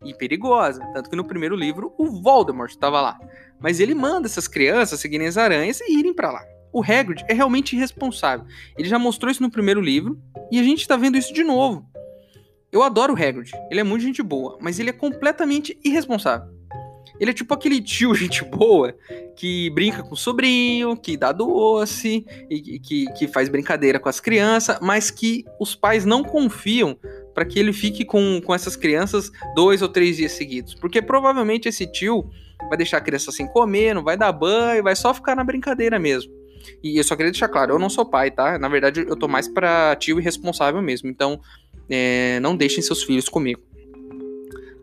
e 0.05 0.15
perigosa, 0.15 0.81
tanto 0.95 1.11
que 1.11 1.17
no 1.17 1.27
primeiro 1.27 1.55
livro 1.55 1.93
o 1.99 2.07
Voldemort 2.23 2.71
estava 2.71 3.01
lá. 3.01 3.19
Mas 3.59 3.81
ele 3.81 3.95
manda 3.95 4.27
essas 4.27 4.49
crianças 4.49 5.01
seguirem 5.01 5.27
as 5.27 5.37
aranhas 5.37 5.81
e 5.81 5.99
irem 5.99 6.15
para 6.15 6.31
lá. 6.31 6.43
O 6.73 6.83
Hagrid 6.83 7.25
é 7.29 7.35
realmente 7.35 7.75
irresponsável. 7.75 8.47
Ele 8.79 8.89
já 8.89 8.99
mostrou 8.99 9.31
isso 9.31 9.43
no 9.43 9.51
primeiro 9.51 9.81
livro 9.81 10.19
e 10.51 10.59
a 10.59 10.63
gente 10.63 10.81
está 10.81 10.97
vendo 10.97 11.19
isso 11.19 11.35
de 11.35 11.43
novo. 11.43 11.85
Eu 12.73 12.83
adoro 12.85 13.13
o 13.13 13.17
Hagrid, 13.17 13.51
ele 13.69 13.81
é 13.81 13.85
muito 13.85 14.03
gente 14.03 14.23
boa, 14.23 14.57
mas 14.61 14.79
ele 14.79 14.91
é 14.91 14.93
completamente 14.93 15.77
irresponsável. 15.85 16.60
Ele 17.19 17.31
é 17.31 17.35
tipo 17.35 17.53
aquele 17.53 17.81
tio, 17.81 18.15
gente 18.17 18.45
boa, 18.45 18.95
que 19.37 19.71
brinca 19.71 20.03
com 20.03 20.15
o 20.15 20.17
sobrinho, 20.17 20.97
que 20.97 21.17
dá 21.17 21.33
doce, 21.33 22.25
e 22.49 22.79
que, 22.79 23.07
que 23.13 23.29
faz 23.29 23.49
brincadeira 23.49 23.99
com 23.99 24.09
as 24.09 24.21
crianças, 24.21 24.79
mas 24.81 25.11
que 25.11 25.45
os 25.59 25.75
pais 25.75 26.05
não 26.05 26.23
confiam 26.23 26.97
para 27.35 27.45
que 27.45 27.59
ele 27.59 27.73
fique 27.73 28.05
com, 28.05 28.41
com 28.45 28.55
essas 28.55 28.77
crianças 28.77 29.31
dois 29.55 29.83
ou 29.83 29.89
três 29.89 30.17
dias 30.17 30.33
seguidos. 30.33 30.75
Porque 30.75 31.01
provavelmente 31.01 31.69
esse 31.69 31.87
tio 31.87 32.29
vai 32.69 32.77
deixar 32.77 32.99
a 32.99 33.01
criança 33.01 33.31
sem 33.33 33.47
comer, 33.47 33.95
não 33.95 34.03
vai 34.03 34.17
dar 34.17 34.33
banho, 34.33 34.83
vai 34.83 34.97
só 34.97 35.15
ficar 35.15 35.35
na 35.35 35.45
brincadeira 35.45 35.99
mesmo. 35.99 36.33
E 36.83 36.99
eu 36.99 37.05
só 37.05 37.17
queria 37.17 37.33
deixar 37.33 37.49
claro, 37.49 37.75
eu 37.75 37.79
não 37.79 37.89
sou 37.89 38.05
pai, 38.05 38.31
tá? 38.31 38.59
Na 38.59 38.69
verdade, 38.69 39.05
eu 39.07 39.17
tô 39.17 39.27
mais 39.27 39.49
pra 39.49 39.97
tio 39.97 40.21
irresponsável 40.21 40.81
mesmo. 40.83 41.09
Então, 41.09 41.41
é, 41.89 42.39
não 42.41 42.57
deixem 42.57 42.83
seus 42.83 43.03
filhos 43.03 43.29
comigo. 43.29 43.61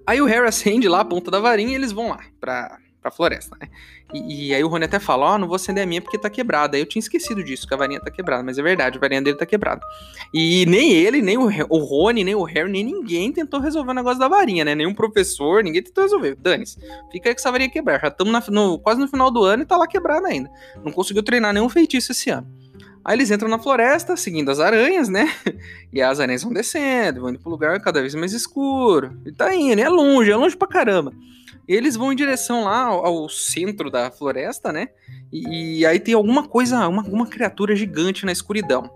Aí 0.08 0.22
o 0.22 0.26
Harry 0.26 0.48
acende 0.48 0.88
lá 0.88 1.02
a 1.02 1.06
ponta 1.06 1.30
da 1.30 1.42
varinha 1.42 1.74
e 1.74 1.76
eles 1.76 1.92
vão 1.92 2.08
lá 2.08 2.22
pra, 2.40 2.78
pra 3.02 3.12
floresta, 3.12 3.58
né? 3.60 3.68
E, 4.14 4.48
e 4.48 4.54
aí 4.54 4.64
o 4.64 4.70
Rony 4.70 4.86
até 4.86 5.00
fala, 5.00 5.26
ó, 5.26 5.36
oh, 5.36 5.38
não 5.38 5.48
vou 5.48 5.58
acender 5.58 5.84
a 5.84 5.86
minha 5.86 6.02
porque 6.02 6.18
tá 6.18 6.30
quebrada. 6.30 6.78
Aí 6.78 6.82
eu 6.82 6.86
tinha 6.86 7.02
esquecido 7.02 7.44
disso, 7.44 7.68
que 7.68 7.74
a 7.74 7.78
varinha 7.78 8.00
tá 8.00 8.10
quebrada. 8.10 8.42
Mas 8.42 8.58
é 8.58 8.64
verdade, 8.64 8.98
a 8.98 9.02
varinha 9.02 9.22
dele 9.22 9.38
tá 9.38 9.46
quebrada. 9.46 9.82
E 10.34 10.66
nem 10.66 10.94
ele, 10.94 11.22
nem 11.22 11.38
o, 11.38 11.50
o 11.70 11.78
Rony, 11.80 12.24
nem 12.24 12.34
o 12.34 12.44
Harry, 12.44 12.72
nem 12.72 12.86
ninguém 12.86 13.34
tentou 13.34 13.60
resolver 13.60 13.92
o 13.92 13.94
negócio 13.94 14.18
da 14.18 14.30
varinha, 14.30 14.64
né? 14.64 14.76
Nenhum 14.76 14.94
professor, 14.94 15.62
ninguém 15.62 15.84
tentou 15.84 16.06
resolver. 16.06 16.36
Dane-se. 16.36 16.80
Fica 17.12 17.30
aí 17.30 17.36
com 17.36 17.42
essa 17.42 17.52
varinha 17.52 17.70
quebrada. 17.70 18.00
Já 18.04 18.08
estamos 18.08 18.80
quase 18.82 19.02
no 19.02 19.08
final 19.10 19.30
do 19.30 19.44
ano 19.44 19.64
e 19.64 19.66
tá 19.66 19.76
lá 19.76 19.88
quebrada 19.88 20.28
ainda. 20.28 20.50
Não 20.84 20.92
conseguiu 20.92 21.22
treinar 21.22 21.54
nenhum 21.54 21.68
feitiço 21.68 22.14
esse 22.14 22.30
ano. 22.30 22.48
Aí 23.04 23.16
eles 23.16 23.32
entram 23.32 23.50
na 23.50 23.60
floresta, 23.60 24.16
seguindo 24.18 24.50
as 24.50 24.60
aranhas, 24.60 25.10
né? 25.10 25.34
E 25.92 26.02
as 26.02 26.20
aranhas 26.20 26.44
vão 26.44 26.52
descendo, 26.52 27.22
vão 27.22 27.30
indo 27.30 27.40
pro 27.40 27.50
lugar 27.50 27.80
cada 27.82 28.02
vez 28.02 28.14
mais 28.14 28.34
escuro. 28.34 29.18
E 29.26 29.32
tá 29.32 29.56
indo, 29.56 29.80
é 29.80 29.88
longe, 29.88 30.30
é 30.30 30.36
longe 30.36 30.56
pra 30.56 30.68
caramba. 30.68 31.14
E 31.68 31.74
eles 31.74 31.96
vão 31.96 32.12
em 32.12 32.16
direção 32.16 32.66
lá 32.66 32.84
ao, 32.84 33.06
ao 33.06 33.30
centro 33.30 33.90
da 33.90 34.12
floresta, 34.12 34.72
né? 34.72 34.90
E, 35.32 35.80
e, 35.80 35.86
aí 35.86 36.00
tem 36.00 36.14
alguma 36.14 36.48
coisa, 36.48 36.88
uma, 36.88 37.04
uma 37.04 37.28
criatura 37.28 37.76
gigante 37.76 38.26
na 38.26 38.32
escuridão. 38.32 38.90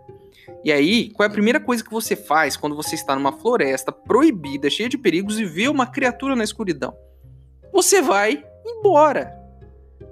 E 0.64 0.72
aí, 0.72 1.10
qual 1.12 1.26
é 1.26 1.30
a 1.30 1.34
primeira 1.34 1.60
coisa 1.60 1.84
que 1.84 1.92
você 1.92 2.16
faz 2.16 2.56
quando 2.56 2.76
você 2.76 2.96
está 2.96 3.16
numa 3.16 3.32
floresta 3.32 3.92
proibida, 3.92 4.70
cheia 4.70 4.90
de 4.90 4.98
perigos 4.98 5.40
e 5.40 5.46
vê 5.46 5.68
uma 5.68 5.88
criatura 5.88 6.36
na 6.36 6.44
escuridão? 6.44 6.94
você 7.72 8.02
vai 8.02 8.44
embora. 8.66 9.34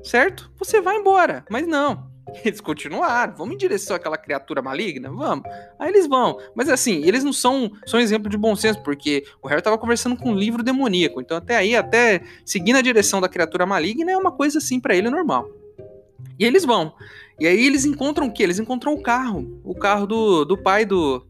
Certo? 0.04 0.52
Você 0.58 0.82
vai 0.82 0.98
embora. 0.98 1.44
Mas 1.50 1.68
não. 1.68 2.09
Eles 2.46 2.62
continuaram, 2.62 3.34
vamos 3.36 3.56
em 3.56 3.58
direção 3.58 3.96
àquela 3.96 4.18
criatura 4.18 4.62
maligna? 4.62 5.12
Vamos. 5.12 5.46
Aí 5.78 5.90
eles 5.90 6.08
vão. 6.08 6.38
Mas 6.56 6.70
assim, 6.70 7.04
eles 7.06 7.24
não 7.24 7.34
são, 7.34 7.72
são 7.86 8.00
um 8.00 8.04
exemplo 8.04 8.30
de 8.30 8.38
bom 8.38 8.56
senso, 8.56 8.82
porque 8.84 9.24
o 9.42 9.48
Harry 9.48 9.62
tava 9.62 9.78
conversando 9.78 10.16
com 10.18 10.32
um 10.32 10.36
livro 10.36 10.64
demoníaco. 10.64 11.22
Então, 11.22 11.38
até 11.38 11.56
aí, 11.56 11.76
até 11.76 12.22
seguir 12.46 12.74
na 12.74 12.82
direção 12.82 13.22
da 13.22 13.30
criatura 13.30 13.66
maligna 13.66 14.12
é 14.12 14.18
uma 14.18 14.32
coisa 14.32 14.58
assim 14.58 14.80
para 14.80 14.96
ele 14.96 15.10
normal. 15.10 15.50
E 16.38 16.46
eles 16.46 16.66
vão. 16.66 16.94
E 17.40 17.48
aí 17.48 17.66
eles 17.66 17.86
encontram 17.86 18.28
o 18.28 18.34
quê? 18.34 18.44
Eles 18.44 18.60
encontram 18.60 18.94
o 18.94 19.02
carro. 19.02 19.62
O 19.64 19.74
carro 19.74 20.06
do, 20.06 20.46
do 20.46 20.58
pai 20.58 20.86
do, 20.86 21.26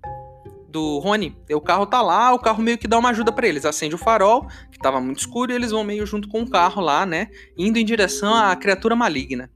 do 0.70 1.00
Rony. 1.00 1.36
O 1.52 1.62
carro 1.62 1.86
tá 1.86 2.02
lá, 2.02 2.34
o 2.34 2.40
carro 2.40 2.62
meio 2.62 2.78
que 2.78 2.88
dá 2.88 2.98
uma 2.98 3.10
ajuda 3.10 3.32
para 3.32 3.48
eles. 3.48 3.66
Acende 3.66 3.96
o 3.96 3.98
farol, 3.98 4.48
que 4.72 4.78
tava 4.80 5.02
muito 5.02 5.20
escuro, 5.20 5.52
e 5.52 5.56
eles 5.56 5.72
vão 5.72 5.84
meio 5.84 6.06
junto 6.06 6.28
com 6.28 6.42
o 6.42 6.50
carro 6.50 6.82
lá, 6.82 7.06
né? 7.06 7.28
Indo 7.58 7.78
em 7.78 7.86
direção 7.86 8.34
à 8.34 8.56
criatura 8.56 8.96
maligna. 8.96 9.50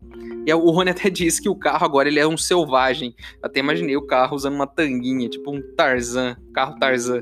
E 0.45 0.53
o 0.53 0.69
Rony 0.71 0.91
até 0.91 1.09
disse 1.09 1.41
que 1.41 1.49
o 1.49 1.55
carro 1.55 1.85
agora 1.85 2.07
ele 2.07 2.19
é 2.19 2.27
um 2.27 2.37
selvagem. 2.37 3.15
Até 3.41 3.59
imaginei 3.59 3.95
o 3.95 4.05
carro 4.05 4.35
usando 4.35 4.55
uma 4.55 4.67
tanguinha, 4.67 5.29
tipo 5.29 5.51
um 5.51 5.61
Tarzan, 5.75 6.35
carro 6.53 6.77
Tarzan. 6.77 7.21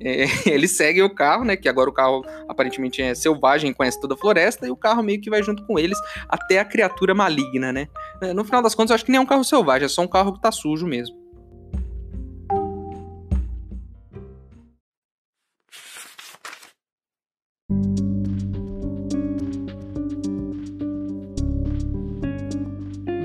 É, 0.00 0.24
eles 0.46 0.76
seguem 0.76 1.02
o 1.02 1.14
carro, 1.14 1.44
né? 1.44 1.56
Que 1.56 1.68
agora 1.68 1.88
o 1.88 1.92
carro 1.92 2.24
aparentemente 2.48 3.00
é 3.00 3.14
selvagem, 3.14 3.72
conhece 3.72 4.00
toda 4.00 4.14
a 4.14 4.18
floresta, 4.18 4.66
e 4.66 4.70
o 4.70 4.76
carro 4.76 5.02
meio 5.02 5.20
que 5.20 5.30
vai 5.30 5.42
junto 5.42 5.64
com 5.66 5.78
eles 5.78 5.98
até 6.28 6.58
a 6.58 6.64
criatura 6.64 7.14
maligna, 7.14 7.72
né? 7.72 7.88
É, 8.22 8.32
no 8.32 8.44
final 8.44 8.62
das 8.62 8.74
contas, 8.74 8.90
eu 8.90 8.94
acho 8.96 9.04
que 9.04 9.10
nem 9.10 9.18
é 9.18 9.22
um 9.22 9.26
carro 9.26 9.44
selvagem, 9.44 9.86
é 9.86 9.88
só 9.88 10.02
um 10.02 10.08
carro 10.08 10.32
que 10.34 10.40
tá 10.40 10.52
sujo 10.52 10.86
mesmo. 10.86 11.17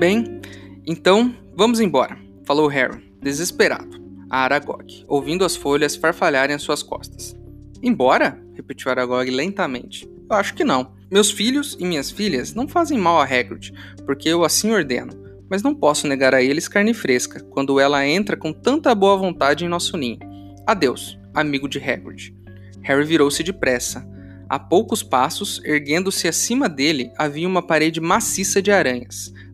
Bem, 0.06 0.38
então 0.86 1.34
vamos 1.56 1.80
embora, 1.80 2.18
falou 2.44 2.68
Harry, 2.68 3.02
desesperado, 3.22 3.98
a 4.28 4.40
Aragog, 4.40 5.02
ouvindo 5.08 5.46
as 5.46 5.56
folhas 5.56 5.96
farfalharem 5.96 6.54
às 6.54 6.60
suas 6.60 6.82
costas. 6.82 7.34
Embora? 7.82 8.38
repetiu 8.52 8.90
Aragog 8.90 9.30
lentamente. 9.30 10.06
Eu 10.30 10.36
acho 10.36 10.52
que 10.52 10.62
não. 10.62 10.92
Meus 11.10 11.30
filhos 11.30 11.74
e 11.80 11.86
minhas 11.86 12.10
filhas 12.10 12.52
não 12.52 12.68
fazem 12.68 12.98
mal 12.98 13.18
a 13.18 13.24
Hagrid, 13.24 13.72
porque 14.04 14.28
eu 14.28 14.44
assim 14.44 14.72
ordeno, 14.72 15.14
mas 15.48 15.62
não 15.62 15.74
posso 15.74 16.06
negar 16.06 16.34
a 16.34 16.42
eles 16.42 16.68
carne 16.68 16.92
fresca, 16.92 17.42
quando 17.42 17.80
ela 17.80 18.06
entra 18.06 18.36
com 18.36 18.52
tanta 18.52 18.94
boa 18.94 19.16
vontade 19.16 19.64
em 19.64 19.68
nosso 19.68 19.96
ninho. 19.96 20.18
Adeus, 20.66 21.18
amigo 21.32 21.66
de 21.66 21.78
Hagrid. 21.78 22.36
Harry 22.82 23.06
virou-se 23.06 23.42
depressa. 23.42 24.06
A 24.50 24.58
poucos 24.58 25.02
passos, 25.02 25.62
erguendo-se 25.64 26.28
acima 26.28 26.68
dele, 26.68 27.10
havia 27.16 27.48
uma 27.48 27.66
parede 27.66 28.02
maciça 28.02 28.60
de 28.60 28.70
aranhas 28.70 29.32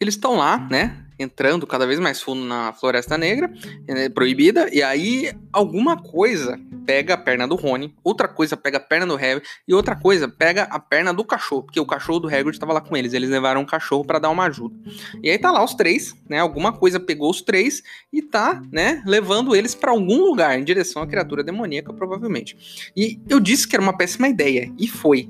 Eles 0.00 0.14
estão 0.14 0.36
lá, 0.36 0.58
né? 0.70 1.02
Entrando 1.18 1.66
cada 1.66 1.86
vez 1.86 1.98
mais 1.98 2.20
fundo 2.20 2.44
na 2.44 2.74
Floresta 2.74 3.16
Negra, 3.16 3.50
é, 3.88 4.08
proibida, 4.10 4.68
e 4.70 4.82
aí 4.82 5.32
alguma 5.50 5.96
coisa 5.96 6.60
pega 6.84 7.14
a 7.14 7.16
perna 7.16 7.48
do 7.48 7.54
Rony, 7.54 7.94
outra 8.04 8.28
coisa 8.28 8.54
pega 8.54 8.76
a 8.76 8.80
perna 8.80 9.06
do 9.06 9.16
Harry, 9.16 9.42
e 9.66 9.72
outra 9.72 9.96
coisa 9.96 10.28
pega 10.28 10.64
a 10.64 10.78
perna 10.78 11.14
do 11.14 11.24
cachorro, 11.24 11.62
porque 11.62 11.80
o 11.80 11.86
cachorro 11.86 12.20
do 12.20 12.28
Hagrid 12.28 12.50
estava 12.50 12.74
lá 12.74 12.82
com 12.82 12.94
eles, 12.94 13.14
eles 13.14 13.30
levaram 13.30 13.62
um 13.62 13.66
cachorro 13.66 14.04
para 14.04 14.18
dar 14.18 14.28
uma 14.28 14.44
ajuda. 14.44 14.76
E 15.22 15.30
aí 15.30 15.38
tá 15.38 15.50
lá 15.50 15.64
os 15.64 15.74
três, 15.74 16.14
né? 16.28 16.38
Alguma 16.38 16.70
coisa 16.70 17.00
pegou 17.00 17.30
os 17.30 17.40
três 17.40 17.82
e 18.12 18.20
tá, 18.20 18.62
né, 18.70 19.02
levando 19.06 19.56
eles 19.56 19.74
para 19.74 19.92
algum 19.92 20.22
lugar 20.22 20.58
em 20.58 20.64
direção 20.64 21.00
à 21.00 21.06
criatura 21.06 21.42
demoníaca, 21.42 21.94
provavelmente. 21.94 22.92
E 22.94 23.18
eu 23.26 23.40
disse 23.40 23.66
que 23.66 23.74
era 23.74 23.82
uma 23.82 23.96
péssima 23.96 24.28
ideia, 24.28 24.70
e 24.78 24.86
foi 24.86 25.28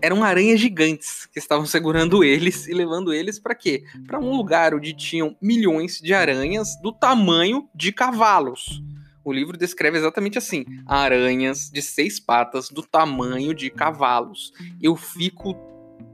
eram 0.00 0.22
aranhas 0.22 0.60
gigantes 0.60 1.26
que 1.26 1.38
estavam 1.38 1.66
segurando 1.66 2.22
eles 2.22 2.66
e 2.66 2.72
levando 2.72 3.12
eles 3.12 3.38
para 3.38 3.54
quê? 3.54 3.84
Para 4.06 4.18
um 4.18 4.36
lugar 4.36 4.74
onde 4.74 4.92
tinham 4.92 5.36
milhões 5.40 5.98
de 6.00 6.12
aranhas 6.12 6.76
do 6.80 6.92
tamanho 6.92 7.68
de 7.74 7.92
cavalos. 7.92 8.82
O 9.24 9.32
livro 9.32 9.56
descreve 9.56 9.98
exatamente 9.98 10.38
assim: 10.38 10.64
aranhas 10.86 11.70
de 11.70 11.82
seis 11.82 12.20
patas 12.20 12.68
do 12.68 12.82
tamanho 12.82 13.52
de 13.52 13.70
cavalos. 13.70 14.52
Eu 14.80 14.94
fico 14.94 15.54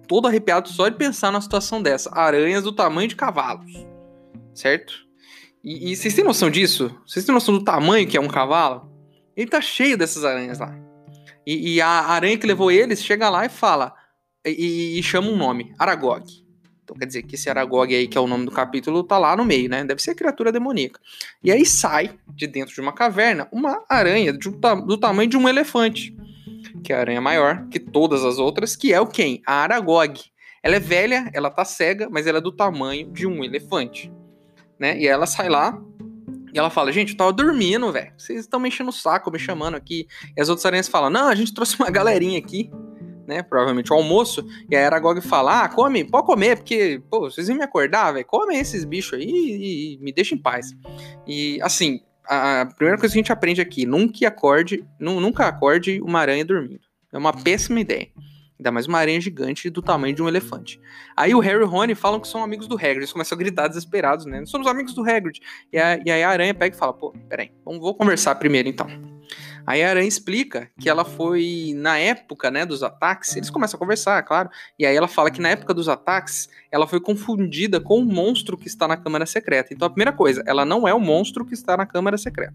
todo 0.08 0.26
arrepiado 0.26 0.68
só 0.68 0.88
de 0.88 0.96
pensar 0.96 1.30
numa 1.30 1.42
situação 1.42 1.82
dessa. 1.82 2.10
Aranhas 2.14 2.64
do 2.64 2.72
tamanho 2.72 3.08
de 3.08 3.16
cavalos. 3.16 3.86
Certo? 4.54 4.94
E, 5.62 5.92
e 5.92 5.96
vocês 5.96 6.14
têm 6.14 6.24
noção 6.24 6.50
disso? 6.50 6.98
Vocês 7.06 7.24
têm 7.24 7.34
noção 7.34 7.56
do 7.56 7.64
tamanho 7.64 8.06
que 8.08 8.16
é 8.16 8.20
um 8.20 8.28
cavalo? 8.28 8.90
Ele 9.36 9.50
tá 9.50 9.60
cheio 9.60 9.96
dessas 9.96 10.24
aranhas 10.24 10.58
lá. 10.58 10.74
E, 11.46 11.74
e, 11.74 11.80
a 11.80 11.88
aranha 11.88 12.38
que 12.38 12.46
levou 12.46 12.70
eles 12.70 13.02
chega 13.04 13.28
lá 13.28 13.44
e 13.44 13.48
fala. 13.48 13.94
E, 14.44 14.98
e, 14.98 15.02
chama 15.02 15.28
um 15.28 15.36
nome: 15.36 15.74
Aragog. 15.78 16.24
Então 16.84 16.96
quer 16.96 17.06
dizer 17.06 17.22
que 17.22 17.36
esse 17.36 17.48
Aragog 17.48 17.94
aí, 17.94 18.08
que 18.08 18.18
é 18.18 18.20
o 18.20 18.26
nome 18.26 18.44
do 18.44 18.50
capítulo, 18.50 19.04
tá 19.04 19.18
lá 19.18 19.36
no 19.36 19.44
meio, 19.44 19.68
né? 19.68 19.84
Deve 19.84 20.02
ser 20.02 20.14
criatura 20.14 20.50
demoníaca. 20.50 21.00
E 21.42 21.50
aí 21.50 21.64
sai 21.64 22.18
de 22.28 22.46
dentro 22.46 22.74
de 22.74 22.80
uma 22.80 22.92
caverna 22.92 23.48
uma 23.52 23.84
aranha 23.88 24.32
do, 24.32 24.50
do 24.86 24.98
tamanho 24.98 25.30
de 25.30 25.36
um 25.36 25.48
elefante. 25.48 26.14
Que 26.82 26.92
é 26.92 26.96
a 26.96 27.00
aranha 27.00 27.20
maior 27.20 27.68
que 27.68 27.78
todas 27.78 28.24
as 28.24 28.38
outras, 28.38 28.74
que 28.74 28.92
é 28.92 29.00
o 29.00 29.06
quem? 29.06 29.42
A 29.46 29.62
Aragog. 29.62 30.20
Ela 30.62 30.76
é 30.76 30.80
velha, 30.80 31.28
ela 31.32 31.50
tá 31.50 31.64
cega, 31.64 32.08
mas 32.10 32.26
ela 32.26 32.38
é 32.38 32.40
do 32.40 32.52
tamanho 32.52 33.10
de 33.10 33.26
um 33.26 33.42
elefante. 33.42 34.12
Né? 34.78 34.98
E 34.98 35.06
ela 35.06 35.26
sai 35.26 35.48
lá 35.48 35.80
e 36.52 36.58
ela 36.58 36.68
fala, 36.68 36.92
gente, 36.92 37.12
eu 37.12 37.16
tava 37.16 37.32
dormindo, 37.32 37.90
velho. 37.90 38.12
Vocês 38.16 38.40
estão 38.40 38.60
me 38.60 38.68
enchendo 38.68 38.90
o 38.90 38.92
saco, 38.92 39.30
me 39.30 39.38
chamando 39.38 39.74
aqui. 39.74 40.06
E 40.36 40.40
as 40.40 40.48
outras 40.48 40.66
aranhas 40.66 40.88
falam, 40.88 41.08
não, 41.08 41.28
a 41.28 41.34
gente 41.34 41.54
trouxe 41.54 41.76
uma 41.78 41.90
galerinha 41.90 42.38
aqui, 42.38 42.70
né? 43.26 43.42
Provavelmente 43.42 43.90
o 43.90 43.96
almoço. 43.96 44.46
E 44.70 44.76
a 44.76 44.84
Aragog 44.84 45.20
fala, 45.22 45.64
ah, 45.64 45.68
come, 45.68 46.04
pode 46.04 46.26
comer, 46.26 46.56
porque, 46.56 47.02
pô, 47.10 47.30
vocês 47.30 47.48
iam 47.48 47.56
me 47.56 47.64
acordar, 47.64 48.12
velho. 48.12 48.26
Come 48.26 48.54
esses 48.56 48.84
bichos 48.84 49.18
aí 49.18 49.24
e, 49.24 49.94
e 49.94 49.98
me 49.98 50.12
deixa 50.12 50.34
em 50.34 50.38
paz. 50.38 50.74
E, 51.26 51.58
assim, 51.62 52.00
a 52.26 52.66
primeira 52.76 52.98
coisa 52.98 53.14
que 53.14 53.18
a 53.18 53.22
gente 53.22 53.32
aprende 53.32 53.60
aqui, 53.60 53.86
nunca 53.86 54.28
acorde, 54.28 54.84
nunca 54.98 55.46
acorde 55.46 56.00
uma 56.02 56.20
aranha 56.20 56.44
dormindo. 56.44 56.82
É 57.10 57.16
uma 57.16 57.32
péssima 57.32 57.80
ideia. 57.80 58.08
Ainda 58.62 58.70
mais 58.70 58.86
uma 58.86 59.00
aranha 59.00 59.20
gigante 59.20 59.68
do 59.68 59.82
tamanho 59.82 60.14
de 60.14 60.22
um 60.22 60.28
elefante. 60.28 60.80
Aí 61.16 61.34
o 61.34 61.40
Harry 61.40 61.58
e 61.58 61.64
o 61.64 61.66
Rony 61.66 61.96
falam 61.96 62.20
que 62.20 62.28
são 62.28 62.44
amigos 62.44 62.68
do 62.68 62.76
Hagrid. 62.76 62.98
Eles 62.98 63.12
começam 63.12 63.34
a 63.34 63.38
gritar 63.40 63.66
desesperados, 63.66 64.24
né? 64.24 64.46
Somos 64.46 64.68
amigos 64.68 64.94
do 64.94 65.02
Hagrid. 65.02 65.40
E, 65.72 65.78
a, 65.78 65.96
e 66.06 66.08
aí 66.08 66.22
a 66.22 66.30
aranha 66.30 66.54
pega 66.54 66.76
e 66.76 66.78
fala, 66.78 66.92
pô, 66.92 67.12
peraí, 67.28 67.50
vamos, 67.64 67.80
vou 67.80 67.92
conversar 67.92 68.36
primeiro 68.36 68.68
então. 68.68 68.86
Aí 69.66 69.82
a 69.82 69.90
aranha 69.90 70.06
explica 70.06 70.70
que 70.78 70.88
ela 70.88 71.04
foi 71.04 71.72
na 71.74 71.98
época, 71.98 72.52
né, 72.52 72.64
dos 72.64 72.84
ataques. 72.84 73.34
Eles 73.34 73.50
começam 73.50 73.76
a 73.76 73.80
conversar, 73.80 74.22
claro. 74.22 74.48
E 74.78 74.86
aí 74.86 74.94
ela 74.94 75.08
fala 75.08 75.28
que 75.28 75.40
na 75.40 75.48
época 75.48 75.74
dos 75.74 75.88
ataques, 75.88 76.48
ela 76.70 76.86
foi 76.86 77.00
confundida 77.00 77.80
com 77.80 77.98
o 77.98 78.04
monstro 78.04 78.56
que 78.56 78.68
está 78.68 78.86
na 78.86 78.96
câmara 78.96 79.26
secreta. 79.26 79.74
Então 79.74 79.86
a 79.86 79.90
primeira 79.90 80.12
coisa, 80.12 80.40
ela 80.46 80.64
não 80.64 80.86
é 80.86 80.94
o 80.94 81.00
monstro 81.00 81.44
que 81.44 81.54
está 81.54 81.76
na 81.76 81.84
câmara 81.84 82.16
secreta 82.16 82.54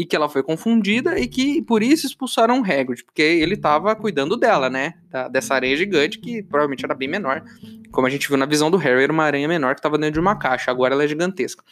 e 0.00 0.06
que 0.06 0.16
ela 0.16 0.30
foi 0.30 0.42
confundida 0.42 1.18
e 1.18 1.28
que 1.28 1.60
por 1.60 1.82
isso 1.82 2.06
expulsaram 2.06 2.58
o 2.58 2.64
Hagrid, 2.64 3.04
porque 3.04 3.20
ele 3.20 3.52
estava 3.52 3.94
cuidando 3.94 4.34
dela, 4.34 4.70
né? 4.70 4.94
Da, 5.10 5.28
dessa 5.28 5.54
aranha 5.54 5.76
gigante 5.76 6.18
que 6.18 6.42
provavelmente 6.42 6.82
era 6.82 6.94
bem 6.94 7.06
menor. 7.06 7.44
Como 7.92 8.06
a 8.06 8.10
gente 8.10 8.26
viu 8.26 8.38
na 8.38 8.46
visão 8.46 8.70
do 8.70 8.78
Harry, 8.78 9.02
era 9.02 9.12
uma 9.12 9.24
aranha 9.24 9.46
menor 9.46 9.74
que 9.74 9.80
estava 9.80 9.98
dentro 9.98 10.14
de 10.14 10.20
uma 10.20 10.36
caixa, 10.36 10.70
agora 10.70 10.94
ela 10.94 11.04
é 11.04 11.06
gigantesca. 11.06 11.62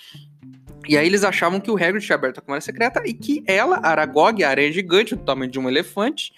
E 0.87 0.99
aí 0.99 1.07
eles 1.07 1.25
achavam 1.25 1.59
que 1.59 1.71
o 1.71 1.77
Hagrid 1.77 2.05
tinha 2.05 2.17
aberto 2.17 2.37
a 2.37 2.43
câmara 2.43 2.61
secreta 2.61 3.03
e 3.07 3.15
que 3.15 3.43
ela, 3.47 3.81
Aragog, 3.83 4.45
a 4.45 4.51
aranha 4.51 4.71
gigante 4.71 5.17
do 5.17 5.25
tamanho 5.25 5.51
de 5.51 5.59
um 5.59 5.67
elefante, 5.67 6.35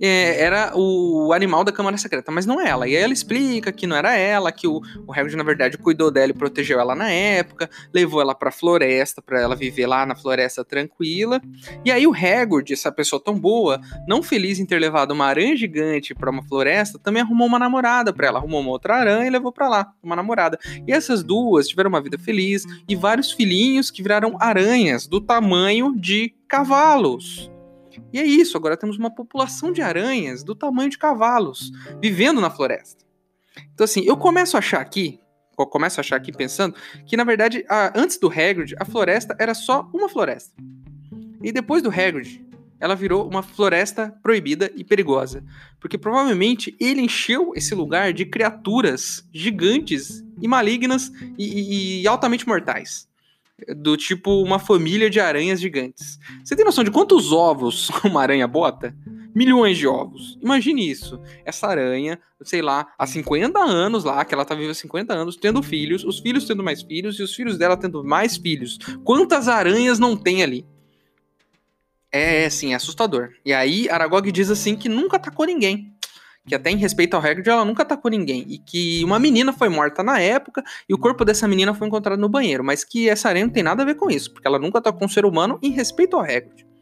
é, 0.00 0.40
era 0.42 0.72
o 0.74 1.32
animal 1.32 1.64
da 1.64 1.72
Câmara 1.72 1.96
Secreta, 1.96 2.30
mas 2.32 2.46
não 2.46 2.60
é 2.60 2.68
ela. 2.68 2.88
E 2.88 2.96
aí 2.96 3.02
ela 3.02 3.12
explica 3.12 3.72
que 3.72 3.86
não 3.86 3.96
era 3.96 4.16
ela, 4.16 4.50
que 4.50 4.66
o, 4.66 4.80
o 5.06 5.12
Hagrid, 5.12 5.36
na 5.36 5.44
verdade, 5.44 5.78
cuidou 5.78 6.10
dela 6.10 6.30
e 6.30 6.34
protegeu 6.34 6.80
ela 6.80 6.94
na 6.94 7.10
época, 7.10 7.70
levou 7.92 8.20
ela 8.20 8.34
pra 8.34 8.50
floresta, 8.50 9.22
para 9.22 9.40
ela 9.40 9.54
viver 9.54 9.86
lá 9.86 10.04
na 10.04 10.14
floresta 10.14 10.64
tranquila. 10.64 11.40
E 11.84 11.90
aí 11.90 12.06
o 12.06 12.14
Hagrid, 12.14 12.72
essa 12.72 12.90
pessoa 12.90 13.22
tão 13.22 13.38
boa, 13.38 13.80
não 14.06 14.22
feliz 14.22 14.58
em 14.58 14.66
ter 14.66 14.78
levado 14.78 15.12
uma 15.12 15.26
aranha 15.26 15.56
gigante 15.56 16.14
para 16.14 16.30
uma 16.30 16.42
floresta, 16.42 16.98
também 16.98 17.22
arrumou 17.22 17.46
uma 17.46 17.58
namorada 17.58 18.12
para 18.12 18.26
ela. 18.26 18.38
Arrumou 18.38 18.60
uma 18.60 18.70
outra 18.70 18.96
aranha 18.96 19.26
e 19.26 19.30
levou 19.30 19.52
para 19.52 19.68
lá, 19.68 19.92
uma 20.02 20.16
namorada. 20.16 20.58
E 20.86 20.92
essas 20.92 21.22
duas 21.22 21.68
tiveram 21.68 21.88
uma 21.88 22.02
vida 22.02 22.18
feliz 22.18 22.64
e 22.88 22.96
vários 22.96 23.32
filhinhos 23.32 23.90
que 23.90 24.02
viraram 24.02 24.36
aranhas 24.40 25.06
do 25.06 25.20
tamanho 25.20 25.94
de 25.96 26.34
cavalos. 26.48 27.53
E 28.12 28.18
é 28.18 28.24
isso, 28.24 28.56
agora 28.56 28.76
temos 28.76 28.96
uma 28.96 29.14
população 29.14 29.72
de 29.72 29.82
aranhas 29.82 30.42
do 30.42 30.54
tamanho 30.54 30.90
de 30.90 30.98
cavalos 30.98 31.70
vivendo 32.00 32.40
na 32.40 32.50
floresta. 32.50 33.04
Então, 33.72 33.84
assim, 33.84 34.02
eu 34.04 34.16
começo 34.16 34.56
a 34.56 34.58
achar 34.58 34.80
aqui, 34.80 35.20
eu 35.58 35.66
começo 35.66 36.00
a 36.00 36.02
achar 36.02 36.16
aqui 36.16 36.32
pensando, 36.32 36.74
que 37.06 37.16
na 37.16 37.24
verdade, 37.24 37.64
a, 37.68 37.98
antes 37.98 38.18
do 38.18 38.28
Hagrid, 38.28 38.74
a 38.78 38.84
floresta 38.84 39.36
era 39.38 39.54
só 39.54 39.88
uma 39.92 40.08
floresta. 40.08 40.52
E 41.42 41.52
depois 41.52 41.82
do 41.82 41.90
Hagrid, 41.90 42.44
ela 42.80 42.96
virou 42.96 43.28
uma 43.28 43.42
floresta 43.42 44.14
proibida 44.22 44.70
e 44.74 44.82
perigosa. 44.82 45.44
Porque 45.80 45.96
provavelmente 45.96 46.76
ele 46.80 47.00
encheu 47.00 47.52
esse 47.54 47.74
lugar 47.74 48.12
de 48.12 48.26
criaturas 48.26 49.26
gigantes 49.32 50.24
e 50.40 50.48
malignas 50.48 51.12
e, 51.38 51.44
e, 51.44 52.02
e 52.02 52.08
altamente 52.08 52.46
mortais 52.46 53.08
do 53.76 53.96
tipo 53.96 54.42
uma 54.42 54.58
família 54.58 55.08
de 55.08 55.20
aranhas 55.20 55.60
gigantes. 55.60 56.18
Você 56.42 56.56
tem 56.56 56.64
noção 56.64 56.82
de 56.84 56.90
quantos 56.90 57.32
ovos 57.32 57.88
uma 58.04 58.20
aranha 58.20 58.46
bota? 58.46 58.94
Milhões 59.34 59.78
de 59.78 59.86
ovos. 59.86 60.38
Imagine 60.40 60.88
isso. 60.88 61.20
Essa 61.44 61.66
aranha, 61.66 62.18
sei 62.42 62.62
lá, 62.62 62.92
há 62.98 63.06
50 63.06 63.58
anos 63.58 64.04
lá, 64.04 64.24
que 64.24 64.34
ela 64.34 64.44
tá 64.44 64.54
viva 64.54 64.70
há 64.70 64.74
50 64.74 65.12
anos, 65.12 65.36
tendo 65.36 65.62
filhos, 65.62 66.04
os 66.04 66.20
filhos 66.20 66.46
tendo 66.46 66.62
mais 66.62 66.82
filhos 66.82 67.18
e 67.18 67.22
os 67.22 67.34
filhos 67.34 67.58
dela 67.58 67.76
tendo 67.76 68.04
mais 68.04 68.36
filhos. 68.36 68.78
Quantas 69.02 69.48
aranhas 69.48 69.98
não 69.98 70.16
tem 70.16 70.42
ali? 70.42 70.64
É, 72.12 72.48
sim, 72.48 72.72
é 72.72 72.76
assustador. 72.76 73.30
E 73.44 73.52
aí, 73.52 73.88
Aragog 73.90 74.30
diz 74.30 74.48
assim 74.48 74.76
que 74.76 74.88
nunca 74.88 75.16
atacou 75.16 75.44
ninguém 75.44 75.92
que 76.46 76.54
até 76.54 76.70
em 76.70 76.76
respeito 76.76 77.14
ao 77.14 77.22
Hagrid 77.22 77.48
ela 77.48 77.64
nunca 77.64 77.82
atacou 77.82 78.10
ninguém. 78.10 78.44
E 78.48 78.58
que 78.58 79.04
uma 79.04 79.18
menina 79.18 79.52
foi 79.52 79.68
morta 79.68 80.02
na 80.02 80.20
época 80.20 80.62
e 80.88 80.94
o 80.94 80.98
corpo 80.98 81.24
dessa 81.24 81.48
menina 81.48 81.74
foi 81.74 81.88
encontrado 81.88 82.20
no 82.20 82.28
banheiro, 82.28 82.62
mas 82.62 82.84
que 82.84 83.08
essa 83.08 83.28
aranha 83.28 83.46
não 83.46 83.52
tem 83.52 83.62
nada 83.62 83.82
a 83.82 83.86
ver 83.86 83.94
com 83.94 84.10
isso, 84.10 84.32
porque 84.32 84.46
ela 84.46 84.58
nunca 84.58 84.78
atacou 84.78 85.04
um 85.06 85.08
ser 85.08 85.24
humano 85.24 85.58
em 85.62 85.70
respeito 85.70 86.16
ao 86.16 86.22
Hagrid 86.22 86.73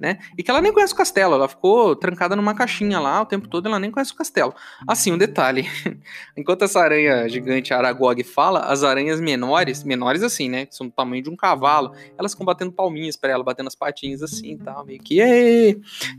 né? 0.00 0.18
E 0.36 0.42
que 0.42 0.50
ela 0.50 0.60
nem 0.60 0.72
conhece 0.72 0.92
o 0.92 0.96
castelo, 0.96 1.34
ela 1.34 1.48
ficou 1.48 1.96
trancada 1.96 2.36
numa 2.36 2.54
caixinha 2.54 3.00
lá 3.00 3.20
o 3.22 3.26
tempo 3.26 3.48
todo, 3.48 3.66
ela 3.66 3.78
nem 3.78 3.90
conhece 3.90 4.12
o 4.12 4.16
castelo. 4.16 4.54
Assim, 4.86 5.12
um 5.12 5.18
detalhe: 5.18 5.66
enquanto 6.36 6.62
essa 6.62 6.80
aranha 6.80 7.28
gigante 7.28 7.74
Aragog 7.74 8.22
fala, 8.22 8.60
as 8.60 8.82
aranhas 8.82 9.20
menores, 9.20 9.82
menores 9.82 10.22
assim, 10.22 10.48
né? 10.48 10.66
Que 10.66 10.74
são 10.74 10.86
do 10.86 10.92
tamanho 10.92 11.22
de 11.22 11.30
um 11.30 11.36
cavalo, 11.36 11.92
elas 12.16 12.32
ficam 12.32 12.46
batendo 12.46 12.72
palminhas 12.72 13.16
para 13.16 13.32
ela, 13.32 13.42
batendo 13.42 13.66
as 13.66 13.74
patinhas 13.74 14.22
assim 14.22 14.56
tal, 14.58 14.84
meio 14.84 15.00
que. 15.00 15.16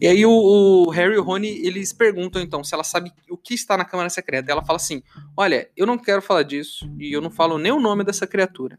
E 0.02 0.08
aí 0.08 0.26
o, 0.26 0.32
o, 0.32 0.90
Harry 0.90 1.16
e 1.16 1.18
o 1.18 1.24
Rony 1.24 1.66
eles 1.66 1.94
perguntam 1.94 2.42
então 2.42 2.64
se 2.64 2.74
ela 2.74 2.84
sabe 2.84 3.12
o 3.30 3.38
que 3.38 3.54
está 3.54 3.78
na 3.78 3.86
Câmara 3.86 4.10
Secreta. 4.10 4.50
E 4.50 4.52
ela 4.52 4.64
fala 4.64 4.78
assim: 4.78 5.02
Olha, 5.36 5.70
eu 5.76 5.86
não 5.86 5.98
quero 5.98 6.22
falar 6.22 6.44
disso 6.44 6.90
e 7.00 7.14
eu 7.14 7.22
não 7.22 7.32
falo 7.32 7.58
nem 7.58 7.72
o 7.72 7.80
nome 7.80 8.04
dessa 8.04 8.28
criatura, 8.28 8.76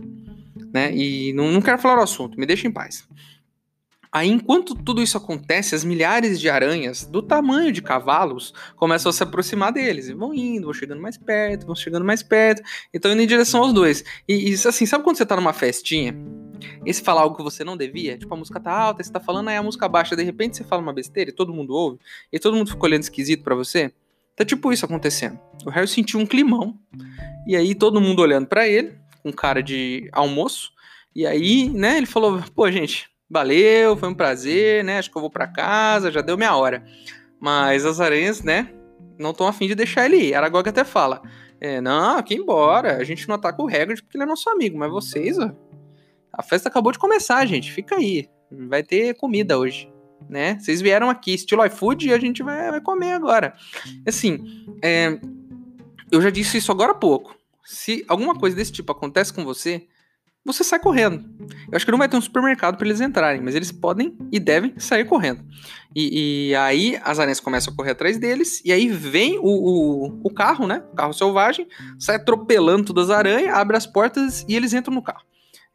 né? 0.73 0.95
E 0.95 1.33
não, 1.33 1.50
não 1.50 1.62
quero 1.62 1.78
falar 1.78 1.99
o 1.99 2.02
assunto, 2.02 2.38
me 2.38 2.47
deixa 2.47 2.66
em 2.66 2.73
paz. 2.73 3.09
Aí, 4.12 4.29
enquanto 4.29 4.75
tudo 4.75 5.00
isso 5.00 5.17
acontece, 5.17 5.75
as 5.75 5.85
milhares 5.85 6.40
de 6.40 6.49
aranhas 6.49 7.05
do 7.05 7.23
tamanho 7.23 7.71
de 7.71 7.81
cavalos 7.81 8.52
começam 8.75 9.11
a 9.11 9.12
se 9.12 9.23
aproximar 9.23 9.73
deles. 9.73 10.09
E 10.09 10.14
vão 10.14 10.35
indo, 10.35 10.64
vão 10.64 10.75
chegando 10.75 11.00
mais 11.00 11.17
perto, 11.17 11.67
vão 11.67 11.76
chegando 11.76 12.05
mais 12.05 12.23
perto. 12.23 12.61
E 12.93 12.97
estão 12.97 13.12
indo 13.12 13.23
em 13.23 13.26
direção 13.26 13.62
aos 13.62 13.73
dois. 13.73 14.05
E 14.29 14.50
isso 14.50 14.69
assim, 14.69 14.85
sabe 14.85 15.05
quando 15.05 15.17
você 15.17 15.25
tá 15.25 15.37
numa 15.37 15.52
festinha? 15.52 16.17
E 16.85 16.93
você 16.93 17.02
fala 17.02 17.21
algo 17.21 17.37
que 17.37 17.43
você 17.43 17.62
não 17.62 17.76
devia? 17.76 18.19
Tipo, 18.19 18.35
a 18.35 18.37
música 18.37 18.59
tá 18.59 18.73
alta, 18.73 19.02
você 19.02 19.12
tá 19.12 19.21
falando, 19.21 19.49
aí 19.49 19.57
a 19.57 19.62
música 19.62 19.88
baixa, 19.88 20.17
de 20.17 20.23
repente 20.23 20.57
você 20.57 20.64
fala 20.64 20.83
uma 20.83 20.93
besteira 20.93 21.31
e 21.31 21.33
todo 21.33 21.55
mundo 21.55 21.73
ouve, 21.73 21.99
e 22.33 22.38
todo 22.38 22.57
mundo 22.57 22.71
fica 22.71 22.85
olhando 22.85 23.02
esquisito 23.02 23.43
para 23.43 23.55
você. 23.55 23.93
Tá 24.37 24.45
tipo 24.45 24.73
isso 24.73 24.85
acontecendo. 24.85 25.38
O 25.64 25.71
Harry 25.71 25.88
sentiu 25.88 26.21
um 26.21 26.26
climão, 26.26 26.79
e 27.47 27.57
aí 27.57 27.75
todo 27.75 28.00
mundo 28.00 28.21
olhando 28.21 28.47
para 28.47 28.67
ele, 28.67 28.95
com 29.23 29.33
cara 29.33 29.62
de 29.62 30.09
almoço, 30.12 30.73
e 31.14 31.26
aí, 31.26 31.69
né, 31.69 31.97
ele 31.97 32.07
falou, 32.07 32.43
pô, 32.55 32.71
gente, 32.71 33.10
valeu, 33.30 33.96
foi 33.96 34.08
um 34.08 34.14
prazer, 34.14 34.82
né? 34.82 34.99
Acho 34.99 35.10
que 35.10 35.16
eu 35.16 35.20
vou 35.20 35.30
para 35.30 35.46
casa, 35.46 36.10
já 36.10 36.20
deu 36.20 36.37
minha 36.37 36.54
hora. 36.56 36.84
Mas 37.38 37.87
as 37.87 38.00
aranhas, 38.00 38.42
né, 38.42 38.75
não 39.18 39.30
estão 39.30 39.46
afim 39.46 39.68
de 39.68 39.75
deixar 39.75 40.06
ele 40.06 40.16
ir. 40.16 40.34
Aragog 40.34 40.68
até 40.68 40.84
fala: 40.84 41.22
é, 41.61 41.81
não, 41.81 42.18
aqui 42.18 42.35
embora, 42.35 42.96
a 42.96 43.05
gente 43.05 43.28
não 43.28 43.37
ataca 43.37 43.62
o 43.62 43.68
Hagrid 43.68 44.02
porque 44.02 44.16
ele 44.16 44.24
é 44.24 44.26
nosso 44.26 44.50
amigo, 44.50 44.76
mas 44.76 44.90
vocês, 44.90 45.38
ó, 45.38 45.50
a 46.33 46.42
festa 46.42 46.68
acabou 46.68 46.90
de 46.90 46.98
começar, 46.98 47.46
gente, 47.46 47.70
fica 47.70 47.96
aí. 47.96 48.28
Vai 48.68 48.83
ter 48.83 49.14
comida 49.14 49.59
hoje, 49.59 49.88
né? 50.28 50.59
Vocês 50.59 50.81
vieram 50.81 51.09
aqui, 51.09 51.35
estilo 51.35 51.64
iFood, 51.66 52.09
e 52.09 52.12
a 52.12 52.18
gente 52.18 52.42
vai, 52.42 52.70
vai 52.70 52.81
comer 52.81 53.12
agora. 53.12 53.55
Assim, 54.07 54.66
é, 54.83 55.20
eu 56.11 56.20
já 56.20 56.31
disse 56.31 56.59
isso 56.59 56.72
agora 56.72 56.92
há 56.92 56.96
pouco. 56.96 57.37
Se 57.64 58.05
alguma 58.09 58.35
coisa 58.35 58.57
desse 58.57 58.72
tipo 58.72 58.90
acontece 58.90 59.33
com 59.33 59.44
você, 59.44 59.87
você 60.44 60.64
sai 60.64 60.79
correndo. 60.79 61.24
Eu 61.70 61.76
acho 61.76 61.85
que 61.85 61.90
não 61.90 61.98
vai 61.98 62.09
ter 62.09 62.16
um 62.16 62.20
supermercado 62.20 62.76
para 62.76 62.87
eles 62.87 63.00
entrarem, 63.00 63.40
mas 63.42 63.55
eles 63.55 63.70
podem 63.70 64.16
e 64.33 64.40
devem 64.40 64.74
sair 64.79 65.05
correndo. 65.05 65.44
E, 65.94 66.50
e, 66.50 66.55
aí 66.55 66.98
as 67.03 67.18
aranhas 67.18 67.40
começam 67.40 67.72
a 67.72 67.76
correr 67.76 67.90
atrás 67.90 68.18
deles, 68.18 68.62
e 68.64 68.72
aí 68.72 68.88
vem 68.88 69.38
o, 69.38 69.42
o, 69.42 70.20
o 70.24 70.33
carro, 70.33 70.66
né? 70.66 70.83
O 70.92 70.96
carro 70.96 71.12
selvagem, 71.12 71.66
sai 71.98 72.16
atropelando 72.16 72.85
todas 72.85 73.11
as 73.11 73.16
aranhas, 73.16 73.55
abre 73.55 73.76
as 73.76 73.87
portas 73.87 74.44
e 74.48 74.55
eles 74.55 74.72
entram 74.72 74.94
no 74.94 75.03
carro. 75.03 75.24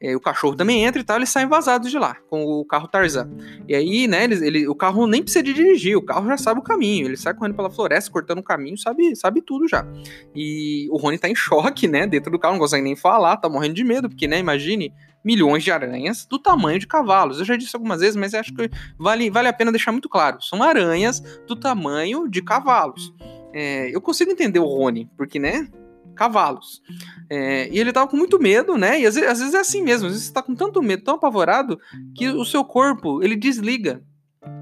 É, 0.01 0.13
o 0.13 0.19
cachorro 0.19 0.55
também 0.55 0.83
entra 0.83 1.01
e 1.01 1.03
tal, 1.05 1.15
eles 1.15 1.29
saem 1.29 1.47
vazados 1.47 1.89
de 1.89 1.97
lá, 1.97 2.17
com 2.29 2.43
o 2.43 2.65
carro 2.65 2.87
Tarzan. 2.87 3.29
E 3.67 3.73
aí, 3.73 4.07
né, 4.07 4.25
eles, 4.25 4.41
ele, 4.41 4.67
o 4.67 4.75
carro 4.75 5.07
nem 5.07 5.23
precisa 5.23 5.41
de 5.41 5.53
dirigir, 5.53 5.95
o 5.95 6.01
carro 6.01 6.27
já 6.27 6.37
sabe 6.37 6.59
o 6.59 6.63
caminho, 6.63 7.07
ele 7.07 7.15
sai 7.15 7.33
correndo 7.33 7.55
pela 7.55 7.69
floresta, 7.69 8.11
cortando 8.11 8.39
o 8.39 8.43
caminho, 8.43 8.77
sabe, 8.77 9.15
sabe 9.15 9.41
tudo 9.41 9.67
já. 9.67 9.87
E 10.35 10.87
o 10.91 10.97
Rony 10.97 11.17
tá 11.17 11.29
em 11.29 11.35
choque, 11.35 11.87
né, 11.87 12.05
dentro 12.05 12.29
do 12.29 12.37
carro, 12.37 12.55
não 12.55 12.59
consegue 12.59 12.83
nem 12.83 12.95
falar, 12.95 13.37
tá 13.37 13.47
morrendo 13.47 13.73
de 13.73 13.85
medo, 13.85 14.09
porque, 14.09 14.27
né, 14.27 14.37
imagine, 14.37 14.93
milhões 15.23 15.63
de 15.63 15.71
aranhas 15.71 16.25
do 16.25 16.37
tamanho 16.37 16.77
de 16.77 16.85
cavalos. 16.85 17.39
Eu 17.39 17.45
já 17.45 17.55
disse 17.55 17.75
algumas 17.75 18.01
vezes, 18.01 18.15
mas 18.15 18.33
acho 18.35 18.53
que 18.53 18.69
vale, 18.99 19.29
vale 19.31 19.47
a 19.47 19.53
pena 19.53 19.71
deixar 19.71 19.91
muito 19.91 20.07
claro. 20.07 20.41
São 20.41 20.61
aranhas 20.61 21.19
do 21.47 21.55
tamanho 21.55 22.29
de 22.29 22.43
cavalos. 22.43 23.11
É, 23.51 23.89
eu 23.95 24.01
consigo 24.01 24.29
entender 24.29 24.59
o 24.59 24.65
Rony, 24.65 25.09
porque, 25.17 25.39
né, 25.39 25.67
cavalos. 26.15 26.81
É, 27.29 27.69
e 27.69 27.79
ele 27.79 27.93
tava 27.93 28.07
com 28.07 28.17
muito 28.17 28.39
medo, 28.39 28.77
né? 28.77 28.99
E 28.99 29.05
às 29.05 29.15
vezes, 29.15 29.29
às 29.29 29.39
vezes, 29.39 29.53
é 29.53 29.59
assim 29.59 29.83
mesmo, 29.83 30.07
às 30.07 30.13
vezes 30.13 30.27
você 30.27 30.33
tá 30.33 30.41
com 30.41 30.55
tanto 30.55 30.81
medo, 30.81 31.03
tão 31.03 31.15
apavorado, 31.15 31.79
que 32.15 32.29
o 32.29 32.45
seu 32.45 32.63
corpo, 32.63 33.23
ele 33.23 33.35
desliga. 33.35 34.01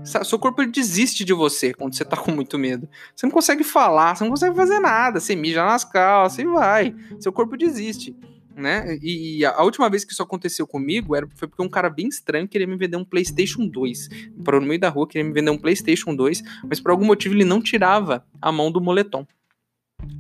Seu 0.04 0.40
corpo 0.40 0.62
ele 0.62 0.72
desiste 0.72 1.26
de 1.26 1.34
você 1.34 1.74
quando 1.74 1.96
você 1.96 2.06
tá 2.06 2.16
com 2.16 2.32
muito 2.32 2.58
medo. 2.58 2.88
Você 3.16 3.26
não 3.26 3.32
consegue 3.32 3.64
falar, 3.64 4.16
você 4.16 4.24
não 4.24 4.32
consegue 4.32 4.56
fazer 4.56 4.80
nada, 4.80 5.20
você 5.20 5.36
mija 5.36 5.64
nas 5.66 5.84
calças 5.84 6.40
e 6.40 6.46
vai. 6.46 6.96
Seu 7.20 7.32
corpo 7.32 7.58
desiste. 7.58 8.16
Né? 8.56 9.00
E 9.02 9.44
a 9.46 9.64
última 9.64 9.90
vez 9.90 10.06
que 10.06 10.14
isso 10.14 10.22
aconteceu 10.22 10.68
comigo 10.68 11.16
era, 11.16 11.28
foi 11.36 11.48
porque 11.48 11.64
um 11.64 11.70
cara 11.70 11.90
bem 11.90 12.08
estranho 12.08 12.48
queria 12.48 12.68
me 12.68 12.76
vender 12.76 12.98
um 12.98 13.06
PlayStation 13.06 13.68
2. 13.68 14.10
Parou 14.44 14.62
no 14.62 14.68
meio 14.68 14.80
da 14.80 14.90
rua, 14.90 15.08
queria 15.08 15.28
me 15.28 15.34
vender 15.34 15.50
um 15.50 15.58
PlayStation 15.58 16.16
2, 16.16 16.44
mas 16.70 16.80
por 16.80 16.92
algum 16.92 17.06
motivo 17.06 17.34
ele 17.34 17.46
não 17.46 17.62
tirava 17.62 18.24
a 18.42 18.52
mão 18.52 18.72
do 18.72 18.80
moletom. 18.80 19.26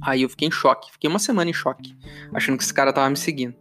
Aí 0.02 0.22
eu 0.22 0.30
fiquei 0.30 0.48
em 0.48 0.52
choque, 0.52 0.92
fiquei 0.92 1.10
uma 1.10 1.20
semana 1.20 1.50
em 1.50 1.54
choque, 1.54 1.96
achando 2.34 2.58
que 2.58 2.64
esse 2.64 2.74
cara 2.74 2.94
tava 2.94 3.10
me 3.10 3.18
seguindo. 3.18 3.56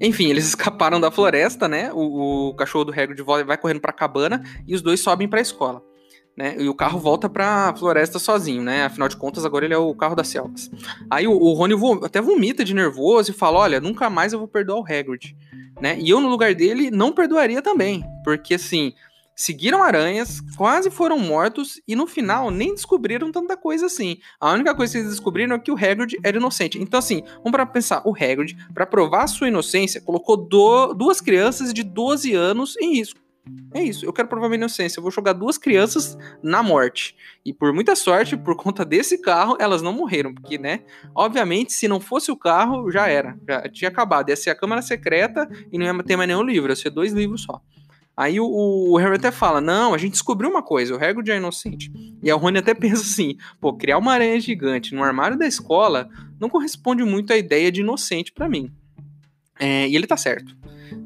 Enfim, 0.00 0.28
eles 0.30 0.46
escaparam 0.48 1.00
da 1.00 1.10
floresta, 1.10 1.68
né? 1.68 1.90
O, 1.92 2.48
o 2.48 2.54
cachorro 2.54 2.84
do 2.84 2.92
Hagrid 2.92 3.22
vai 3.22 3.56
correndo 3.56 3.80
pra 3.80 3.92
cabana 3.92 4.42
e 4.66 4.74
os 4.74 4.82
dois 4.82 5.00
sobem 5.00 5.28
pra 5.28 5.40
escola. 5.40 5.82
Né? 6.36 6.56
E 6.58 6.66
o 6.66 6.74
carro 6.74 6.98
volta 6.98 7.28
pra 7.28 7.74
floresta 7.76 8.18
sozinho, 8.18 8.62
né? 8.62 8.84
Afinal 8.84 9.06
de 9.06 9.16
contas, 9.16 9.44
agora 9.44 9.66
ele 9.66 9.74
é 9.74 9.78
o 9.78 9.94
carro 9.94 10.14
das 10.14 10.28
selvas. 10.28 10.70
Aí 11.10 11.26
o, 11.26 11.32
o 11.32 11.52
Rony 11.52 11.74
vo 11.74 12.02
até 12.04 12.22
vomita 12.22 12.64
de 12.64 12.74
nervoso 12.74 13.30
e 13.30 13.34
fala: 13.34 13.58
Olha, 13.58 13.80
nunca 13.80 14.08
mais 14.08 14.32
eu 14.32 14.38
vou 14.38 14.48
perdoar 14.48 14.78
o 14.78 14.84
Hagrid. 14.84 15.36
Né? 15.78 15.98
E 16.00 16.08
eu, 16.08 16.20
no 16.20 16.28
lugar 16.28 16.54
dele, 16.54 16.90
não 16.90 17.12
perdoaria 17.12 17.60
também. 17.60 18.02
Porque 18.24 18.54
assim, 18.54 18.94
seguiram 19.36 19.82
aranhas, 19.82 20.40
quase 20.56 20.90
foram 20.90 21.18
mortos 21.18 21.80
e 21.86 21.96
no 21.96 22.06
final 22.06 22.50
nem 22.50 22.74
descobriram 22.74 23.32
tanta 23.32 23.56
coisa 23.56 23.86
assim. 23.86 24.18
A 24.40 24.52
única 24.52 24.74
coisa 24.74 24.92
que 24.92 24.98
eles 24.98 25.10
descobriram 25.10 25.56
é 25.56 25.58
que 25.58 25.70
o 25.70 25.76
Hagrid 25.76 26.18
era 26.22 26.36
inocente. 26.36 26.80
Então 26.80 26.98
assim, 26.98 27.22
vamos 27.36 27.52
para 27.52 27.66
pensar, 27.66 28.02
o 28.04 28.14
Hagrid, 28.14 28.56
para 28.74 28.86
provar 28.86 29.26
sua 29.26 29.48
inocência, 29.48 30.00
colocou 30.00 30.36
do, 30.36 30.94
duas 30.94 31.20
crianças 31.20 31.72
de 31.72 31.82
12 31.82 32.34
anos 32.34 32.76
em 32.78 32.96
risco. 32.96 33.22
É 33.74 33.82
isso, 33.82 34.06
eu 34.06 34.12
quero 34.12 34.28
provar 34.28 34.48
minha 34.48 34.58
inocência. 34.58 34.98
Eu 34.98 35.02
vou 35.02 35.10
jogar 35.10 35.32
duas 35.32 35.58
crianças 35.58 36.16
na 36.42 36.62
morte. 36.62 37.16
E 37.44 37.52
por 37.52 37.72
muita 37.72 37.96
sorte, 37.96 38.36
por 38.36 38.54
conta 38.54 38.84
desse 38.84 39.18
carro, 39.18 39.56
elas 39.58 39.82
não 39.82 39.92
morreram. 39.92 40.32
Porque, 40.32 40.58
né? 40.58 40.82
Obviamente, 41.14 41.72
se 41.72 41.88
não 41.88 41.98
fosse 41.98 42.30
o 42.30 42.36
carro, 42.36 42.90
já 42.90 43.08
era. 43.08 43.36
Já 43.48 43.62
tinha 43.68 43.88
acabado. 43.88 44.28
Ia 44.28 44.36
ser 44.36 44.50
a 44.50 44.54
Câmara 44.54 44.80
Secreta 44.80 45.48
e 45.72 45.78
não 45.78 45.86
ia 45.86 46.04
ter 46.04 46.16
mais 46.16 46.28
nenhum 46.28 46.42
livro. 46.42 46.70
Ia 46.70 46.76
ser 46.76 46.90
dois 46.90 47.12
livros 47.12 47.42
só. 47.42 47.60
Aí 48.16 48.38
o, 48.38 48.46
o, 48.46 48.96
Harry 48.98 49.16
até 49.16 49.30
fala: 49.30 49.60
Não, 49.60 49.94
a 49.94 49.98
gente 49.98 50.12
descobriu 50.12 50.50
uma 50.50 50.62
coisa, 50.62 50.94
o 50.94 51.02
Hagrid 51.02 51.30
é 51.30 51.36
inocente. 51.36 51.90
E 52.22 52.30
a 52.30 52.34
Rony 52.34 52.58
até 52.58 52.74
pensa 52.74 53.02
assim: 53.02 53.36
Pô, 53.60 53.72
criar 53.72 53.98
uma 53.98 54.12
aranha 54.12 54.38
gigante 54.40 54.94
no 54.94 55.02
armário 55.02 55.38
da 55.38 55.46
escola 55.46 56.08
não 56.38 56.48
corresponde 56.48 57.02
muito 57.04 57.32
à 57.32 57.36
ideia 57.36 57.72
de 57.72 57.80
inocente 57.80 58.32
para 58.32 58.48
mim. 58.48 58.70
É, 59.58 59.88
e 59.88 59.96
ele 59.96 60.06
tá 60.06 60.16
certo. 60.16 60.56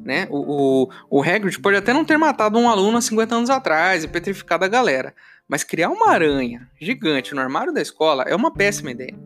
Né? 0.03 0.27
O, 0.29 0.87
o, 1.09 1.19
o 1.19 1.21
Hagrid 1.21 1.59
pode 1.59 1.77
até 1.77 1.93
não 1.93 2.03
ter 2.03 2.17
matado 2.17 2.57
um 2.57 2.69
aluno 2.69 2.97
há 2.97 3.01
50 3.01 3.35
anos 3.35 3.49
atrás 3.49 4.03
e 4.03 4.07
petrificado 4.07 4.65
a 4.65 4.67
galera, 4.67 5.13
mas 5.47 5.63
criar 5.63 5.89
uma 5.89 6.09
aranha 6.09 6.69
gigante 6.79 7.33
no 7.33 7.41
armário 7.41 7.73
da 7.73 7.81
escola 7.81 8.23
é 8.23 8.35
uma 8.35 8.51
péssima 8.51 8.91
ideia. 8.91 9.17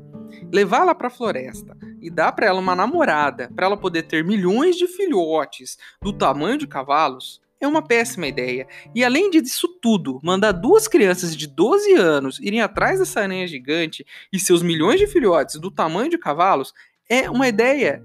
Levar 0.52 0.82
ela 0.82 0.94
para 0.94 1.08
a 1.08 1.12
floresta 1.12 1.76
e 2.02 2.10
dar 2.10 2.32
para 2.32 2.48
ela 2.48 2.60
uma 2.60 2.76
namorada, 2.76 3.50
para 3.56 3.65
ela 3.65 3.78
poder 3.78 4.04
ter 4.04 4.24
milhões 4.24 4.76
de 4.76 4.88
filhotes 4.88 5.78
do 6.02 6.12
tamanho 6.12 6.58
de 6.58 6.67
cavalos, 6.67 7.41
é 7.62 7.67
uma 7.67 7.82
péssima 7.82 8.28
ideia. 8.28 8.67
E 8.93 9.04
além 9.04 9.30
disso 9.30 9.67
tudo, 9.82 10.19
mandar 10.24 10.52
duas 10.52 10.88
crianças 10.88 11.36
de 11.36 11.47
12 11.47 11.93
anos 11.93 12.39
irem 12.39 12.62
atrás 12.62 13.00
dessa 13.00 13.21
aranha 13.21 13.47
gigante 13.47 14.06
e 14.34 14.39
seus 14.39 14.63
milhões 14.63 15.00
de 15.00 15.08
filhotes 15.08 15.60
do 15.60 15.69
tamanho 15.69 16.10
de 16.10 16.17
cavalos 16.17 16.74
é 17.08 17.30
uma 17.30 17.47
ideia 17.47 18.04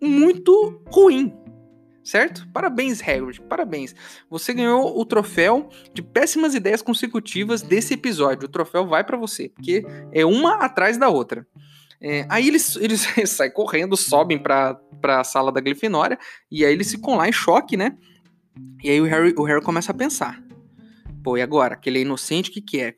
muito 0.00 0.82
ruim. 0.86 1.34
Certo? 2.02 2.48
Parabéns, 2.52 3.00
Hagrid. 3.02 3.40
Parabéns. 3.42 3.94
Você 4.28 4.52
ganhou 4.52 4.98
o 4.98 5.04
troféu 5.04 5.68
de 5.92 6.02
péssimas 6.02 6.54
ideias 6.54 6.82
consecutivas 6.82 7.62
desse 7.62 7.94
episódio. 7.94 8.46
O 8.46 8.50
troféu 8.50 8.86
vai 8.86 9.04
para 9.04 9.16
você, 9.16 9.50
porque 9.50 9.84
é 10.12 10.24
uma 10.24 10.54
atrás 10.54 10.96
da 10.96 11.08
outra. 11.08 11.46
É, 12.00 12.24
aí 12.30 12.48
eles, 12.48 12.74
eles 12.76 13.06
saem 13.28 13.52
correndo, 13.52 13.96
sobem 13.96 14.38
pra, 14.38 14.74
pra 15.00 15.22
sala 15.22 15.52
da 15.52 15.60
Grifinória, 15.60 16.18
e 16.50 16.64
aí 16.64 16.72
eles 16.72 16.90
ficam 16.90 17.16
lá 17.16 17.28
em 17.28 17.32
choque, 17.32 17.76
né? 17.76 17.96
E 18.82 18.90
aí 18.90 19.00
o 19.00 19.04
Harry, 19.04 19.34
o 19.36 19.42
Harry 19.44 19.62
começa 19.62 19.92
a 19.92 19.94
pensar. 19.94 20.42
Pô, 21.22 21.36
e 21.36 21.42
agora? 21.42 21.74
Aquele 21.74 21.98
é 21.98 22.02
inocente, 22.02 22.48
o 22.48 22.52
que, 22.52 22.60
que 22.62 22.80
é? 22.80 22.94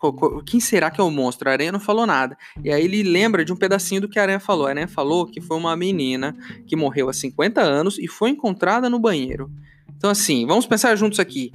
Quem 0.46 0.60
será 0.60 0.90
que 0.90 1.00
é 1.00 1.04
o 1.04 1.10
monstro? 1.10 1.48
A 1.48 1.52
aranha 1.52 1.72
não 1.72 1.80
falou 1.80 2.06
nada. 2.06 2.36
E 2.62 2.70
aí 2.70 2.84
ele 2.84 3.02
lembra 3.02 3.44
de 3.44 3.52
um 3.52 3.56
pedacinho 3.56 4.00
do 4.00 4.08
que 4.08 4.18
a 4.18 4.22
aranha 4.22 4.38
falou. 4.38 4.66
A 4.66 4.70
aranha 4.70 4.86
falou 4.86 5.26
que 5.26 5.40
foi 5.40 5.56
uma 5.56 5.76
menina 5.76 6.36
que 6.66 6.76
morreu 6.76 7.08
há 7.08 7.12
50 7.12 7.60
anos 7.60 7.98
e 7.98 8.06
foi 8.06 8.30
encontrada 8.30 8.88
no 8.88 9.00
banheiro. 9.00 9.50
Então, 9.96 10.10
assim, 10.10 10.46
vamos 10.46 10.66
pensar 10.66 10.94
juntos 10.94 11.18
aqui. 11.18 11.52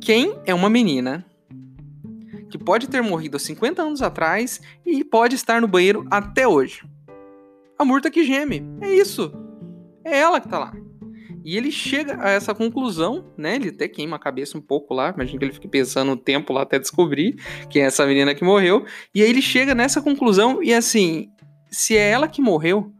Quem 0.00 0.38
é 0.44 0.54
uma 0.54 0.68
menina 0.68 1.24
que 2.50 2.58
pode 2.58 2.88
ter 2.88 3.02
morrido 3.02 3.36
há 3.36 3.40
50 3.40 3.82
anos 3.82 4.02
atrás 4.02 4.60
e 4.84 5.02
pode 5.04 5.36
estar 5.36 5.60
no 5.60 5.68
banheiro 5.68 6.06
até 6.10 6.46
hoje? 6.46 6.82
A 7.78 7.84
Murta 7.84 8.10
que 8.10 8.24
geme. 8.24 8.62
É 8.82 8.92
isso. 8.92 9.32
É 10.04 10.18
ela 10.18 10.38
que 10.38 10.48
tá 10.48 10.58
lá. 10.58 10.72
E 11.44 11.56
ele 11.56 11.70
chega 11.70 12.22
a 12.22 12.30
essa 12.30 12.54
conclusão, 12.54 13.32
né? 13.36 13.56
Ele 13.56 13.70
até 13.70 13.88
queima 13.88 14.16
a 14.16 14.18
cabeça 14.18 14.58
um 14.58 14.60
pouco 14.60 14.92
lá, 14.92 15.12
imagina 15.14 15.38
que 15.38 15.44
ele 15.44 15.52
fique 15.52 15.68
pensando 15.68 16.12
um 16.12 16.16
tempo 16.16 16.52
lá 16.52 16.62
até 16.62 16.78
descobrir 16.78 17.36
quem 17.70 17.82
é 17.82 17.86
essa 17.86 18.06
menina 18.06 18.34
que 18.34 18.44
morreu. 18.44 18.84
E 19.14 19.22
aí 19.22 19.30
ele 19.30 19.42
chega 19.42 19.74
nessa 19.74 20.02
conclusão 20.02 20.62
e 20.62 20.72
assim, 20.72 21.28
se 21.70 21.96
é 21.96 22.10
ela 22.10 22.28
que 22.28 22.42
morreu 22.42 22.92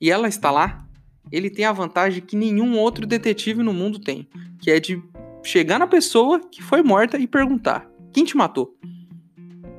e 0.00 0.10
ela 0.10 0.28
está 0.28 0.50
lá, 0.50 0.86
ele 1.32 1.50
tem 1.50 1.64
a 1.64 1.72
vantagem 1.72 2.22
que 2.22 2.36
nenhum 2.36 2.78
outro 2.78 3.06
detetive 3.06 3.62
no 3.62 3.72
mundo 3.72 3.98
tem, 3.98 4.28
que 4.60 4.70
é 4.70 4.78
de 4.78 5.02
chegar 5.42 5.78
na 5.78 5.86
pessoa 5.86 6.40
que 6.40 6.62
foi 6.62 6.82
morta 6.82 7.18
e 7.18 7.26
perguntar: 7.26 7.88
quem 8.12 8.24
te 8.24 8.36
matou? 8.36 8.74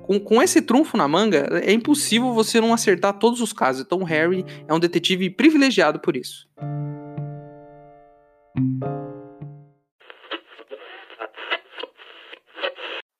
Com, 0.04 0.20
com 0.20 0.42
esse 0.42 0.62
trunfo 0.62 0.98
na 0.98 1.08
manga, 1.08 1.48
é 1.64 1.72
impossível 1.72 2.34
você 2.34 2.60
não 2.60 2.74
acertar 2.74 3.14
todos 3.20 3.42
os 3.42 3.54
casos. 3.54 3.84
Então, 3.86 4.00
o 4.00 4.04
Harry 4.04 4.44
é 4.68 4.74
um 4.74 4.80
detetive 4.80 5.30
privilegiado 5.30 6.00
por 6.00 6.18
isso. 6.18 6.50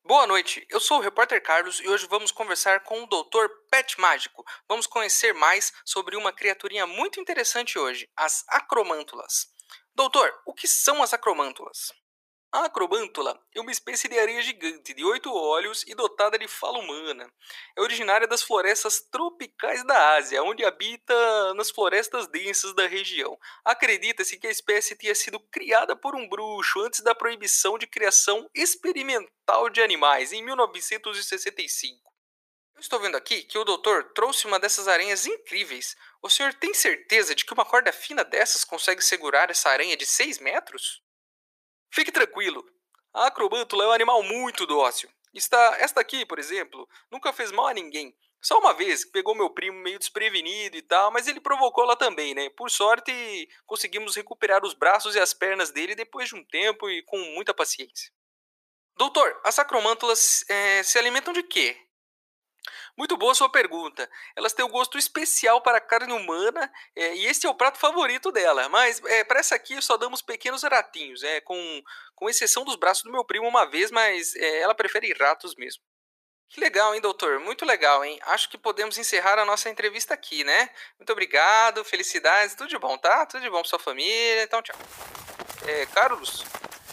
Boa 0.04 0.26
noite, 0.26 0.66
eu 0.70 0.80
sou 0.80 0.98
o 0.98 1.02
repórter 1.02 1.42
Carlos 1.42 1.80
e 1.80 1.88
hoje 1.88 2.08
vamos 2.08 2.32
conversar 2.32 2.82
com 2.82 3.04
o 3.04 3.08
Dr. 3.08 3.48
Pet 3.70 4.00
Mágico. 4.02 4.44
Vamos 4.68 4.88
conhecer 4.88 5.34
mais 5.34 5.72
sobre 5.86 6.18
uma 6.18 6.34
criaturinha 6.34 6.86
muito 6.86 7.22
interessante 7.22 7.78
hoje, 7.78 8.10
as 8.18 8.44
acromântulas. 8.50 9.48
Doutor, 9.96 10.34
o 10.46 10.54
que 10.54 10.68
são 10.68 11.02
as 11.04 11.14
acromântulas? 11.14 11.94
A 12.52 12.66
acrobântula 12.66 13.40
é 13.54 13.62
uma 13.62 13.72
espécie 13.72 14.08
de 14.08 14.18
areia 14.18 14.42
gigante 14.42 14.92
de 14.96 15.06
oito 15.06 15.32
olhos 15.32 15.84
e 15.86 15.94
dotada 15.94 16.36
de 16.36 16.48
fala 16.48 16.80
humana. 16.80 17.32
É 17.78 17.82
originária 17.82 18.28
das 18.28 18.42
florestas 18.42 19.02
tropicais 19.02 19.86
da 19.86 20.16
Ásia, 20.16 20.42
onde 20.42 20.66
habita 20.66 21.54
nas 21.54 21.70
florestas 21.70 22.28
densas 22.28 22.74
da 22.74 22.88
região. 22.88 23.38
Acredita-se 23.64 24.36
que 24.40 24.48
a 24.48 24.52
espécie 24.52 24.96
tenha 24.96 25.14
sido 25.14 25.40
criada 25.40 25.96
por 25.96 26.16
um 26.16 26.28
bruxo 26.28 26.80
antes 26.82 27.02
da 27.02 27.14
proibição 27.14 27.78
de 27.78 27.86
criação 27.86 28.50
experimental 28.56 29.70
de 29.70 29.84
animais, 29.84 30.34
em 30.34 30.44
1965. 30.44 32.12
Eu 32.74 32.82
estou 32.82 33.00
vendo 33.00 33.16
aqui 33.16 33.44
que 33.44 33.60
o 33.60 33.64
doutor 33.64 34.12
trouxe 34.16 34.48
uma 34.48 34.60
dessas 34.60 34.88
aranhas 34.88 35.28
incríveis. 35.28 35.96
O 36.20 36.30
senhor 36.32 36.52
tem 36.56 36.74
certeza 36.74 37.36
de 37.36 37.46
que 37.46 37.54
uma 37.54 37.66
corda 37.66 37.92
fina 37.94 38.24
dessas 38.24 38.64
consegue 38.64 39.04
segurar 39.04 39.52
essa 39.52 39.70
aranha 39.70 39.96
de 39.96 40.08
6 40.08 40.40
metros? 40.40 41.08
Fique 41.92 42.12
tranquilo. 42.12 42.66
A 43.14 43.28
acrobântula 43.28 43.84
é 43.84 43.88
um 43.88 43.92
animal 43.92 44.24
muito 44.24 44.66
dócil. 44.66 45.10
Está, 45.34 45.78
esta 45.80 46.02
aqui, 46.02 46.26
por 46.26 46.40
exemplo, 46.40 46.88
nunca 47.12 47.34
fez 47.34 47.52
mal 47.52 47.68
a 47.68 47.74
ninguém. 47.74 48.16
Só 48.42 48.58
uma 48.60 48.74
vez 48.74 49.04
pegou 49.04 49.36
meu 49.36 49.50
primo 49.50 49.78
meio 49.80 50.00
desprevenido 50.00 50.78
e 50.78 50.82
tal, 50.82 51.12
mas 51.12 51.28
ele 51.28 51.42
provocou 51.42 51.84
ela 51.84 51.96
também, 51.96 52.34
né? 52.34 52.50
Por 52.52 52.72
sorte, 52.72 53.12
conseguimos 53.66 54.16
recuperar 54.16 54.64
os 54.64 54.74
braços 54.74 55.16
e 55.16 55.20
as 55.20 55.34
pernas 55.34 55.72
dele 55.72 55.94
depois 55.94 56.30
de 56.30 56.36
um 56.36 56.46
tempo 56.46 56.90
e 56.90 57.04
com 57.04 57.18
muita 57.34 57.54
paciência. 57.54 58.12
Doutor, 58.96 59.40
as 59.44 59.60
acromântulas 59.60 60.46
é, 60.50 60.84
se 60.84 60.98
alimentam 60.98 61.34
de 61.34 61.44
quê? 61.44 61.89
Muito 62.98 63.18
boa 63.18 63.36
sua 63.36 63.50
pergunta. 63.50 64.10
Elas 64.36 64.54
têm 64.54 64.66
um 64.66 64.70
gosto 64.70 64.98
especial 64.98 65.62
para 65.62 65.78
a 65.78 65.82
carne 65.82 66.14
humana 66.14 66.72
é, 66.96 67.16
e 67.16 67.26
esse 67.26 67.46
é 67.46 67.50
o 67.50 67.56
prato 67.56 67.78
favorito 67.78 68.32
dela. 68.32 68.68
Mas 68.70 69.04
é, 69.06 69.24
para 69.24 69.40
essa 69.40 69.56
aqui 69.56 69.82
só 69.82 69.98
damos 69.98 70.22
pequenos 70.22 70.64
ratinhos, 70.64 71.24
é, 71.24 71.42
com, 71.42 71.84
com 72.16 72.30
exceção 72.30 72.64
dos 72.64 72.76
braços 72.76 73.04
do 73.04 73.12
meu 73.12 73.24
primo 73.24 73.48
uma 73.48 73.66
vez, 73.66 73.92
mas 73.92 74.36
é, 74.36 74.62
ela 74.62 74.76
prefere 74.76 75.14
ratos 75.14 75.56
mesmo. 75.56 75.84
Que 76.50 76.60
legal, 76.60 76.96
hein, 76.96 77.02
doutor? 77.02 77.40
Muito 77.40 77.64
legal, 77.64 78.04
hein? 78.04 78.20
Acho 78.24 78.50
que 78.50 78.58
podemos 78.58 78.98
encerrar 78.98 79.38
a 79.38 79.46
nossa 79.46 79.70
entrevista 79.70 80.16
aqui, 80.16 80.44
né? 80.44 80.72
Muito 80.98 81.12
obrigado, 81.12 81.86
felicidades, 81.86 82.56
tudo 82.56 82.68
de 82.68 82.78
bom, 82.80 82.98
tá? 82.98 83.24
Tudo 83.28 83.42
de 83.42 83.50
bom 83.52 83.60
pra 83.60 83.70
sua 83.70 83.78
família, 83.78 84.44
então 84.44 84.60
tchau. 84.64 84.76
É, 85.68 85.86
Carlos? 85.88 86.44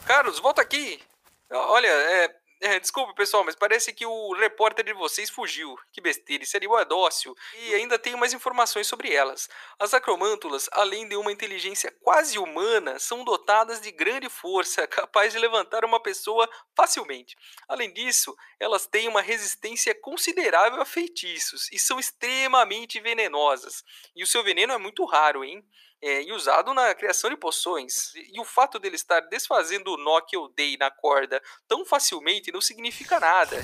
Carlos, 0.06 0.38
volta 0.38 0.60
aqui! 0.60 1.02
Olha, 1.50 1.88
é, 1.88 2.36
é, 2.60 2.80
desculpa, 2.80 3.12
pessoal, 3.14 3.44
mas 3.44 3.54
parece 3.54 3.92
que 3.92 4.06
o 4.06 4.32
repórter 4.32 4.84
de 4.84 4.94
vocês 4.94 5.28
fugiu. 5.28 5.76
Que 5.92 6.00
besteira, 6.00 6.42
esse 6.42 6.56
animal 6.56 6.80
é 6.80 6.84
dócil. 6.86 7.34
E 7.58 7.74
ainda 7.74 7.98
tenho 7.98 8.16
mais 8.16 8.32
informações 8.32 8.86
sobre 8.86 9.12
elas. 9.12 9.48
As 9.78 9.92
acromântulas, 9.92 10.66
além 10.72 11.06
de 11.06 11.16
uma 11.16 11.30
inteligência 11.30 11.94
quase 12.02 12.38
humana, 12.38 12.98
são 12.98 13.24
dotadas 13.24 13.80
de 13.80 13.90
grande 13.90 14.30
força, 14.30 14.86
capaz 14.88 15.34
de 15.34 15.38
levantar 15.38 15.84
uma 15.84 16.02
pessoa 16.02 16.48
facilmente. 16.74 17.36
Além 17.68 17.92
disso, 17.92 18.34
elas 18.58 18.86
têm 18.86 19.06
uma 19.06 19.20
resistência 19.20 19.94
considerável 19.94 20.80
a 20.80 20.86
feitiços 20.86 21.70
e 21.70 21.78
são 21.78 21.98
extremamente 21.98 23.00
venenosas. 23.00 23.84
E 24.14 24.22
o 24.22 24.26
seu 24.26 24.42
veneno 24.42 24.72
é 24.72 24.78
muito 24.78 25.04
raro, 25.04 25.44
hein? 25.44 25.62
É, 26.00 26.22
e 26.22 26.32
usado 26.32 26.72
na 26.74 26.94
criação 26.94 27.30
de 27.30 27.36
poções. 27.36 28.14
E 28.14 28.40
o 28.40 28.44
fato 28.44 28.78
dele 28.78 28.96
estar 28.96 29.20
desfazendo 29.20 29.92
o 29.92 29.96
nó 29.96 30.20
que 30.20 30.36
eu 30.36 30.48
dei 30.48 30.76
na 30.76 30.90
corda 30.90 31.42
tão 31.66 31.84
facilmente 31.84 32.52
não 32.52 32.60
significa 32.60 33.18
nada. 33.18 33.56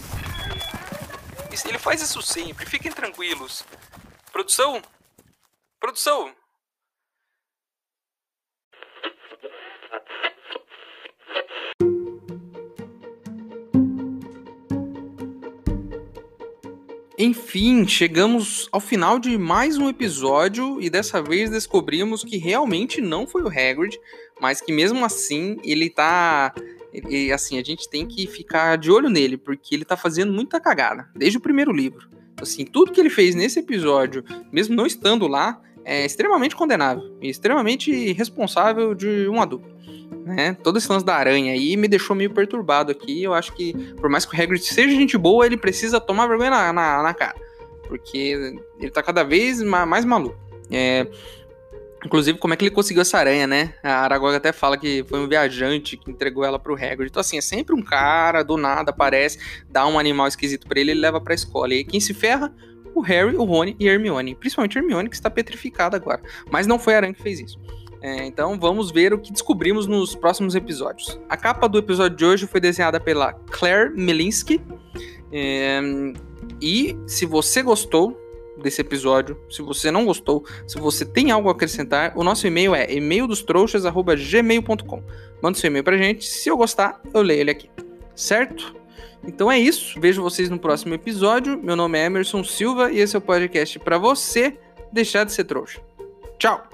Ele 1.66 1.79
faz 1.79 2.01
isso 2.01 2.23
sempre, 2.23 2.64
fiquem 2.66 2.90
tranquilos. 2.90 3.62
Produção? 4.33 4.83
Produção! 5.79 6.35
Enfim, 17.24 17.87
chegamos 17.87 18.68
ao 18.72 18.80
final 18.80 19.16
de 19.16 19.38
mais 19.38 19.78
um 19.78 19.88
episódio 19.88 20.80
e 20.80 20.90
dessa 20.90 21.22
vez 21.22 21.50
descobrimos 21.50 22.24
que 22.24 22.37
realmente 22.37 23.00
não 23.00 23.28
foi 23.28 23.44
o 23.44 23.46
Hagrid, 23.46 23.96
mas 24.40 24.61
que 24.61 24.72
mesmo 24.72 25.04
assim 25.04 25.56
ele 25.62 25.88
tá. 25.88 26.52
E 26.92 27.30
assim, 27.30 27.61
a 27.61 27.62
gente 27.62 27.88
tem 27.88 28.08
que 28.08 28.26
ficar 28.26 28.76
de 28.76 28.90
olho 28.90 29.08
nele, 29.08 29.37
porque 29.37 29.72
ele 29.72 29.85
tá 29.85 29.96
fazendo 29.96 30.32
muita 30.32 30.58
cagada, 30.58 31.08
desde 31.14 31.38
o 31.38 31.40
primeiro 31.40 31.70
livro. 31.70 32.11
Assim, 32.40 32.64
tudo 32.64 32.90
que 32.90 32.98
ele 32.98 33.08
fez 33.08 33.37
nesse 33.37 33.61
episódio, 33.61 34.24
mesmo 34.50 34.74
não 34.74 34.85
estando 34.85 35.28
lá, 35.28 35.61
é 35.85 36.05
extremamente 36.05 36.55
condenável 36.55 37.16
e 37.21 37.29
extremamente 37.29 38.12
responsável 38.12 38.95
de 38.95 39.29
um 39.29 39.40
adulto 39.40 39.73
né? 40.25 40.57
Todo 40.62 40.79
esse 40.79 40.90
lance 40.90 41.05
da 41.05 41.14
aranha 41.14 41.53
aí 41.53 41.77
me 41.77 41.88
deixou 41.88 42.14
meio 42.14 42.31
perturbado 42.31 42.92
aqui. 42.92 43.23
Eu 43.23 43.35
acho 43.35 43.53
que, 43.53 43.75
por 43.95 44.09
mais 44.09 44.25
que 44.25 44.37
o 44.37 44.40
Hagrid 44.40 44.62
seja 44.62 44.95
gente 44.95 45.18
boa, 45.18 45.45
ele 45.45 45.57
precisa 45.57 46.01
tomar 46.01 46.27
vergonha 46.27 46.51
na, 46.51 46.73
na, 46.73 47.03
na 47.03 47.14
cara. 47.14 47.37
Porque 47.88 48.57
ele 48.79 48.90
tá 48.90 49.03
cada 49.03 49.23
vez 49.23 49.61
mais 49.62 50.05
maluco. 50.05 50.37
É, 50.71 51.07
inclusive, 52.05 52.38
como 52.38 52.55
é 52.55 52.57
que 52.57 52.64
ele 52.64 52.75
conseguiu 52.75 53.03
essa 53.03 53.18
aranha, 53.18 53.47
né? 53.47 53.75
A 53.83 54.05
Aragog 54.05 54.35
até 54.35 54.53
fala 54.53 54.79
que 54.79 55.05
foi 55.09 55.21
um 55.21 55.29
viajante 55.29 55.97
que 55.97 56.11
entregou 56.11 56.45
ela 56.45 56.59
pro 56.59 56.75
Hagrid. 56.75 57.11
Então, 57.11 57.21
assim, 57.21 57.37
é 57.37 57.42
sempre 57.42 57.75
um 57.75 57.83
cara, 57.83 58.42
do 58.42 58.57
nada, 58.57 58.90
aparece, 58.90 59.38
dá 59.68 59.87
um 59.87 59.99
animal 59.99 60.27
esquisito 60.29 60.66
para 60.66 60.81
ele, 60.81 60.92
ele 60.92 61.01
leva 61.01 61.21
pra 61.21 61.35
escola. 61.35 61.75
E 61.75 61.79
aí, 61.79 61.85
quem 61.85 62.01
se 62.01 62.14
ferra? 62.14 62.55
O 62.94 63.00
Harry, 63.00 63.37
o 63.37 63.44
Rony 63.44 63.76
e 63.78 63.88
a 63.88 63.92
Hermione. 63.92 64.35
Principalmente 64.35 64.78
a 64.78 64.81
Hermione, 64.81 65.09
que 65.09 65.14
está 65.14 65.31
petrificada 65.31 65.96
agora. 65.96 66.20
Mas 66.50 66.66
não 66.66 66.78
foi 66.78 66.94
a 66.94 66.96
aranha 66.98 67.14
que 67.14 67.22
fez 67.22 67.40
isso. 67.40 67.61
É, 68.00 68.26
então 68.26 68.59
vamos 68.59 68.90
ver 68.90 69.14
o 69.14 69.18
que 69.18 69.33
descobrimos 69.33 69.87
nos 69.87 70.14
próximos 70.14 70.55
episódios. 70.55 71.20
A 71.28 71.37
capa 71.37 71.68
do 71.68 71.78
episódio 71.78 72.16
de 72.16 72.24
hoje 72.24 72.46
foi 72.46 72.61
desenhada 72.61 72.98
pela 72.98 73.33
Claire 73.33 73.92
Melinsky. 73.94 74.61
É, 75.33 75.81
e 76.61 76.96
se 77.07 77.24
você 77.24 77.62
gostou, 77.62 78.20
desse 78.62 78.81
episódio, 78.81 79.37
se 79.50 79.61
você 79.62 79.90
não 79.90 80.07
gostou, 80.07 80.44
se 80.66 80.78
você 80.78 81.05
tem 81.05 81.31
algo 81.31 81.48
a 81.48 81.52
acrescentar, 81.52 82.14
o 82.16 82.24
nosso 82.24 82.46
e-mail 82.46 82.74
é 82.74 82.90
e-maildostrouxas@gmail.com. 82.92 85.02
Manda 85.42 85.59
seu 85.59 85.68
e-mail 85.68 85.85
pra 85.85 85.98
gente, 85.98 86.24
se 86.24 86.48
eu 86.48 86.57
gostar, 86.57 87.02
eu 87.12 87.20
leio 87.22 87.40
ele 87.40 87.50
aqui. 87.50 87.68
Certo? 88.14 88.74
Então 89.24 89.50
é 89.50 89.58
isso. 89.58 90.00
Vejo 90.00 90.22
vocês 90.22 90.50
no 90.50 90.58
próximo 90.58 90.94
episódio. 90.94 91.58
Meu 91.62 91.76
nome 91.76 91.98
é 91.98 92.06
Emerson 92.06 92.42
Silva 92.42 92.90
e 92.90 92.98
esse 92.98 93.14
é 93.14 93.18
o 93.18 93.22
podcast 93.22 93.78
para 93.78 93.98
você 93.98 94.58
deixar 94.92 95.24
de 95.24 95.32
ser 95.32 95.44
trouxa. 95.44 95.80
Tchau. 96.38 96.71